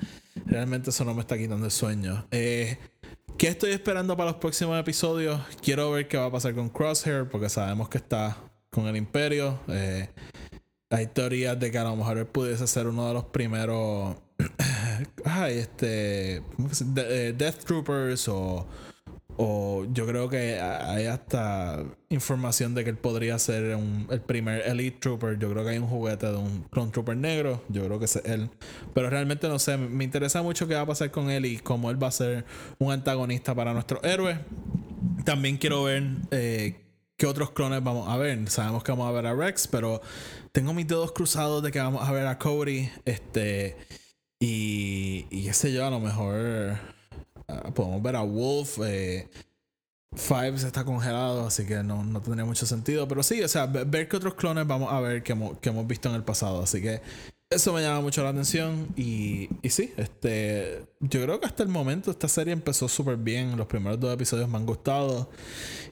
realmente 0.45 0.91
eso 0.91 1.05
no 1.05 1.15
me 1.15 1.21
está 1.21 1.39
quitando 1.39 1.65
el 1.65 1.73
sueño. 1.73 2.27
Eh, 2.31 2.79
¿Qué 3.39 3.49
estoy 3.49 3.73
esperando 3.73 4.17
para 4.17 4.31
los 4.31 4.39
próximos 4.39 4.79
episodios? 4.79 5.41
Quiero 5.63 5.91
ver 5.91 6.09
qué 6.09 6.19
va 6.19 6.27
a 6.27 6.31
pasar 6.31 6.55
con 6.55 6.69
Crosshair, 6.69 7.29
porque 7.29 7.49
sabemos 7.49 7.89
que 7.89 7.99
está 7.99 8.37
con 8.77 8.87
el 8.87 8.97
Imperio. 8.97 9.59
Eh, 9.69 10.09
hay 10.91 11.07
teorías 11.07 11.59
de 11.59 11.71
que 11.71 11.79
a 11.79 11.85
lo 11.85 11.97
mejor 11.97 12.19
él 12.19 12.27
pudiese 12.27 12.67
ser 12.67 12.87
uno 12.87 13.09
de 13.09 13.15
los 13.15 13.25
primeros. 13.25 14.17
ay, 15.25 15.59
este. 15.59 16.43
Death 17.35 17.65
Troopers 17.65 18.29
o 18.29 18.67
o 19.39 19.87
yo 19.93 20.07
creo 20.07 20.29
que 20.31 20.59
hay 20.61 21.07
hasta 21.07 21.85
información 22.09 22.75
de 22.75 22.85
que 22.85 22.91
él 22.91 22.97
podría 22.97 23.39
ser 23.39 23.79
el 24.11 24.21
primer 24.23 24.67
Elite 24.67 24.99
Trooper. 24.99 25.39
Yo 25.39 25.51
creo 25.51 25.63
que 25.63 25.71
hay 25.71 25.79
un 25.79 25.89
juguete 25.89 26.27
de 26.27 26.37
un 26.37 26.65
Clone 26.71 26.91
Trooper 26.91 27.17
negro. 27.17 27.63
Yo 27.69 27.85
creo 27.85 27.99
que 27.99 28.07
es 28.07 28.17
él. 28.25 28.49
Pero 28.95 29.11
realmente 29.11 29.49
no 29.49 29.59
sé. 29.59 29.77
Me 29.77 30.05
interesa 30.05 30.43
mucho 30.43 30.67
qué 30.67 30.75
va 30.75 30.83
a 30.83 30.87
pasar 30.87 31.11
con 31.11 31.31
él 31.31 31.45
y 31.45 31.59
cómo 31.59 31.91
él 31.91 32.03
va 32.03 32.09
a 32.09 32.13
ser 32.13 32.47
un 32.79 32.93
antagonista 32.93 33.55
para 33.55 33.75
nuestro 33.75 34.03
héroe. 34.03 34.39
También 35.25 35.59
quiero 35.59 35.85
ver 35.85 36.05
eh, 36.31 36.86
qué 37.17 37.27
otros 37.27 37.51
clones 37.51 37.83
vamos 37.83 38.09
a 38.09 38.17
ver. 38.17 38.49
Sabemos 38.51 38.83
que 38.85 38.93
vamos 38.93 39.09
a 39.09 39.13
ver 39.13 39.27
a 39.27 39.35
Rex, 39.35 39.69
pero 39.69 40.01
tengo 40.53 40.73
mis 40.75 40.87
dedos 40.87 41.13
cruzados 41.13 41.63
de 41.63 41.73
que 41.73 41.79
vamos 41.81 42.07
a 42.07 42.13
ver 42.13 42.27
a 42.27 42.39
Cody. 42.39 42.91
Este. 43.05 43.77
Y, 44.39 45.27
y 45.31 45.45
qué 45.45 45.53
sé 45.55 45.73
yo, 45.73 45.87
a 45.87 45.91
lo 45.91 45.99
mejor 45.99 46.77
Ah, 47.49 47.71
podemos 47.75 48.03
ver 48.03 48.17
a 48.17 48.23
Wolf. 48.23 48.79
Eh, 48.85 49.29
Fives 50.15 50.65
está 50.65 50.85
congelado, 50.85 51.47
así 51.47 51.67
que 51.67 51.83
no, 51.83 52.03
no, 52.03 52.23
tendría 52.23 52.45
mucho 52.45 52.67
sentido. 52.67 53.07
Pero 53.09 53.23
sí, 53.23 53.43
o 53.43 53.49
sea, 53.49 53.67
ver 53.67 54.09
que 54.09 54.17
otros 54.17 54.35
clones 54.35 54.67
vamos 54.67 54.93
a 54.93 55.01
ver 55.01 55.23
que 55.23 55.33
hemos, 55.33 55.59
que 55.59 55.69
hemos 55.69 55.87
visto 55.87 56.09
en 56.09 56.17
el 56.17 56.25
pasado. 56.25 56.63
Así 56.63 56.81
que 56.83 57.03
eso 57.49 57.73
me 57.73 57.81
llama 57.81 58.01
mucho 58.01 58.23
la 58.23 58.31
atención. 58.31 58.89
Y, 58.97 59.49
y 59.63 59.71
sí, 59.71 59.93
este, 59.97 60.85
yo 61.01 61.23
creo 61.23 61.41
que 61.41 61.47
hasta 61.47 61.63
el 61.63 61.69
momento 61.69 62.11
esta 62.11 62.29
serie 62.29 62.53
empezó 62.53 62.89
súper 62.89 63.17
bien. 63.17 63.57
Los 63.57 63.67
primeros 63.67 64.01
dos 64.01 64.13
episodios 64.13 64.49
me 64.49 64.57
han 64.57 64.67
gustado. 64.67 65.31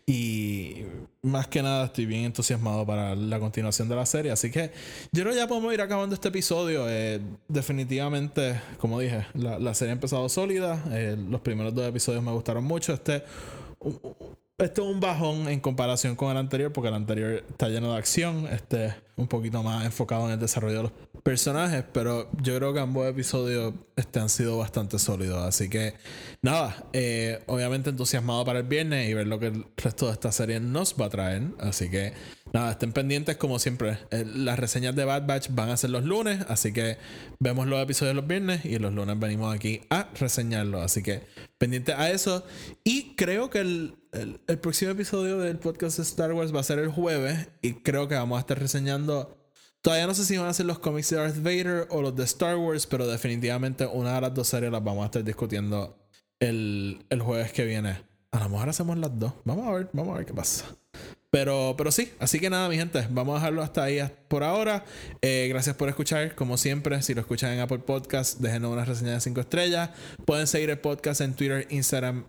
Y 0.07 0.83
más 1.23 1.47
que 1.47 1.62
nada 1.62 1.87
estoy 1.87 2.07
bien 2.07 2.25
entusiasmado 2.25 2.85
para 2.85 3.14
la 3.14 3.38
continuación 3.38 3.88
de 3.88 3.97
la 3.97 4.05
serie. 4.05 4.33
Así 4.33 4.51
que 4.51 4.73
yo 5.12 5.23
creo 5.23 5.33
que 5.33 5.38
ya 5.38 5.47
podemos 5.47 5.73
ir 5.73 5.81
acabando 5.81 6.14
este 6.14 6.29
episodio. 6.29 6.87
Eh, 6.88 7.21
definitivamente, 7.49 8.61
como 8.79 8.99
dije, 8.99 9.27
la, 9.35 9.59
la, 9.59 9.75
serie 9.75 9.93
ha 9.93 9.95
empezado 9.95 10.29
sólida. 10.29 10.83
Eh, 10.90 11.17
los 11.17 11.40
primeros 11.40 11.75
dos 11.75 11.87
episodios 11.88 12.23
me 12.23 12.33
gustaron 12.33 12.64
mucho. 12.64 12.93
Este 12.93 13.23
esto 14.59 14.88
es 14.88 14.95
un 14.95 15.01
bajón 15.01 15.49
en 15.49 15.61
comparación 15.61 16.14
con 16.14 16.31
el 16.31 16.37
anterior, 16.37 16.73
porque 16.73 16.88
el 16.88 16.95
anterior 16.95 17.45
está 17.49 17.69
lleno 17.69 17.93
de 17.93 17.99
acción, 17.99 18.47
este 18.47 18.95
un 19.17 19.29
poquito 19.29 19.62
más 19.62 19.85
enfocado 19.85 20.27
en 20.27 20.33
el 20.33 20.40
desarrollo 20.40 20.77
de 20.77 20.83
los 20.85 20.93
personajes, 21.23 21.85
pero 21.93 22.29
yo 22.43 22.57
creo 22.57 22.75
que 22.75 22.81
ambos 22.81 23.09
episodios 23.09 23.73
este, 23.97 24.19
han 24.19 24.29
sido 24.29 24.59
bastante 24.59 24.99
sólidos. 24.99 25.43
Así 25.43 25.71
que 25.71 25.95
nada, 26.43 26.85
eh, 26.93 27.43
obviamente 27.47 27.90
entusiasmado 27.90 28.45
para 28.45 28.59
el 28.59 28.67
viernes 28.67 29.09
y 29.09 29.14
ver 29.14 29.27
lo 29.27 29.38
que 29.38 29.47
el 29.47 29.67
resto 29.77 30.07
de 30.07 30.12
esta 30.12 30.33
serie 30.33 30.59
nos 30.61 30.97
va 31.01 31.07
a 31.07 31.11
traer. 31.11 31.43
Así 31.61 31.90
que 31.90 32.12
nada, 32.53 32.73
estén 32.73 32.93
pendientes 32.93 33.37
como 33.37 33.59
siempre. 33.59 33.99
Eh, 34.11 34.25
las 34.27 34.59
reseñas 34.59 34.97
de 34.97 35.05
Bad 35.05 35.27
Batch 35.27 35.49
van 35.51 35.71
a 35.71 35.77
ser 35.77 35.90
los 35.90 36.05
lunes, 36.05 36.45
así 36.49 36.73
que 36.73 36.99
vemos 37.38 37.69
los 37.69 37.81
episodios 37.83 38.17
los 38.17 38.27
viernes 38.27 38.64
y 38.64 38.79
los 38.79 38.93
lunes 38.93 39.19
venimos 39.19 39.55
aquí 39.55 39.81
a 39.90 40.09
reseñarlos. 40.19 40.83
Así 40.83 41.03
que 41.03 41.23
pendiente 41.57 41.93
a 41.93 42.11
eso. 42.11 42.45
Y 42.83 43.14
creo 43.14 43.49
que 43.49 43.61
el, 43.61 43.95
el, 44.14 44.59
próximo 44.59 44.92
episodio 44.92 45.38
del 45.38 45.59
podcast 45.59 45.96
de 45.96 46.05
Star 46.05 46.33
Wars 46.33 46.55
va 46.55 46.61
a 46.61 46.64
ser 46.64 46.79
el 46.79 46.88
jueves 46.88 47.48
y 47.62 47.74
creo 47.74 48.09
que 48.09 48.14
vamos 48.14 48.37
a 48.37 48.40
estar 48.40 48.59
reseñando... 48.59 49.40
Todavía 49.83 50.07
no 50.07 50.14
sé 50.14 50.24
si 50.24 50.38
van 50.38 50.46
a 50.46 50.55
ser 50.55 50.64
los 50.64 50.79
cómics 50.79 51.11
de 51.11 51.16
Darth 51.16 51.42
Vader 51.42 51.88
o 51.90 52.00
los 52.00 52.16
de 52.16 52.24
Star 52.24 52.57
Wars, 52.57 52.87
pero 52.87 53.07
definitivamente 53.07 53.87
una 53.87 54.14
de 54.14 54.20
las 54.22 54.33
dos 54.33 54.48
series 54.48 54.72
las 54.72 54.83
vamos 54.83 55.03
a 55.03 55.07
estar 55.07 55.22
discutiendo 55.22 56.09
el, 56.40 57.05
el 57.11 57.20
jueves 57.20 57.53
que 57.53 57.66
viene. 57.66 58.03
A 58.31 58.40
lo 58.40 58.48
mejor 58.48 58.70
hacemos 58.70 58.96
las 58.96 59.18
dos. 59.18 59.35
Vamos 59.44 59.66
a 59.66 59.72
ver, 59.72 59.90
vamos 59.92 60.14
a 60.14 60.18
ver 60.18 60.27
qué 60.27 60.33
pasa. 60.33 60.64
Pero, 61.31 61.74
pero 61.77 61.90
sí, 61.90 62.12
así 62.18 62.40
que 62.40 62.48
nada, 62.48 62.68
mi 62.68 62.77
gente, 62.77 63.07
vamos 63.11 63.35
a 63.35 63.40
dejarlo 63.40 63.62
hasta 63.62 63.83
ahí 63.83 64.00
por 64.29 64.42
ahora. 64.42 64.85
Eh, 65.20 65.48
gracias 65.50 65.77
por 65.77 65.88
escuchar, 65.90 66.35
como 66.35 66.57
siempre, 66.57 67.03
si 67.03 67.12
lo 67.12 67.20
escuchan 67.20 67.53
en 67.53 67.61
Apple 67.61 67.81
Podcast, 67.81 68.40
déjenos 68.40 68.72
una 68.72 68.87
reseña 68.87 69.12
de 69.12 69.20
5 69.20 69.40
estrellas. 69.40 69.90
Pueden 70.24 70.46
seguir 70.46 70.70
el 70.70 70.79
podcast 70.79 71.20
en 71.20 71.35
Twitter, 71.35 71.66
Instagram 71.70 72.24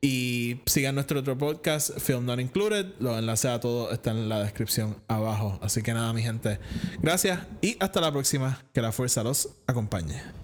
y 0.00 0.60
sigan 0.66 0.94
nuestro 0.94 1.20
otro 1.20 1.38
podcast, 1.38 1.98
Film 1.98 2.26
Not 2.26 2.40
Included. 2.40 2.86
Los 3.00 3.18
enlaces 3.18 3.50
a 3.50 3.60
todo 3.60 3.90
están 3.90 4.18
en 4.18 4.28
la 4.28 4.40
descripción 4.42 4.96
abajo. 5.08 5.58
Así 5.62 5.82
que 5.82 5.94
nada, 5.94 6.12
mi 6.12 6.22
gente, 6.22 6.58
gracias 7.00 7.40
y 7.62 7.76
hasta 7.80 8.00
la 8.00 8.12
próxima. 8.12 8.62
Que 8.72 8.82
la 8.82 8.92
fuerza 8.92 9.22
los 9.22 9.48
acompañe. 9.66 10.43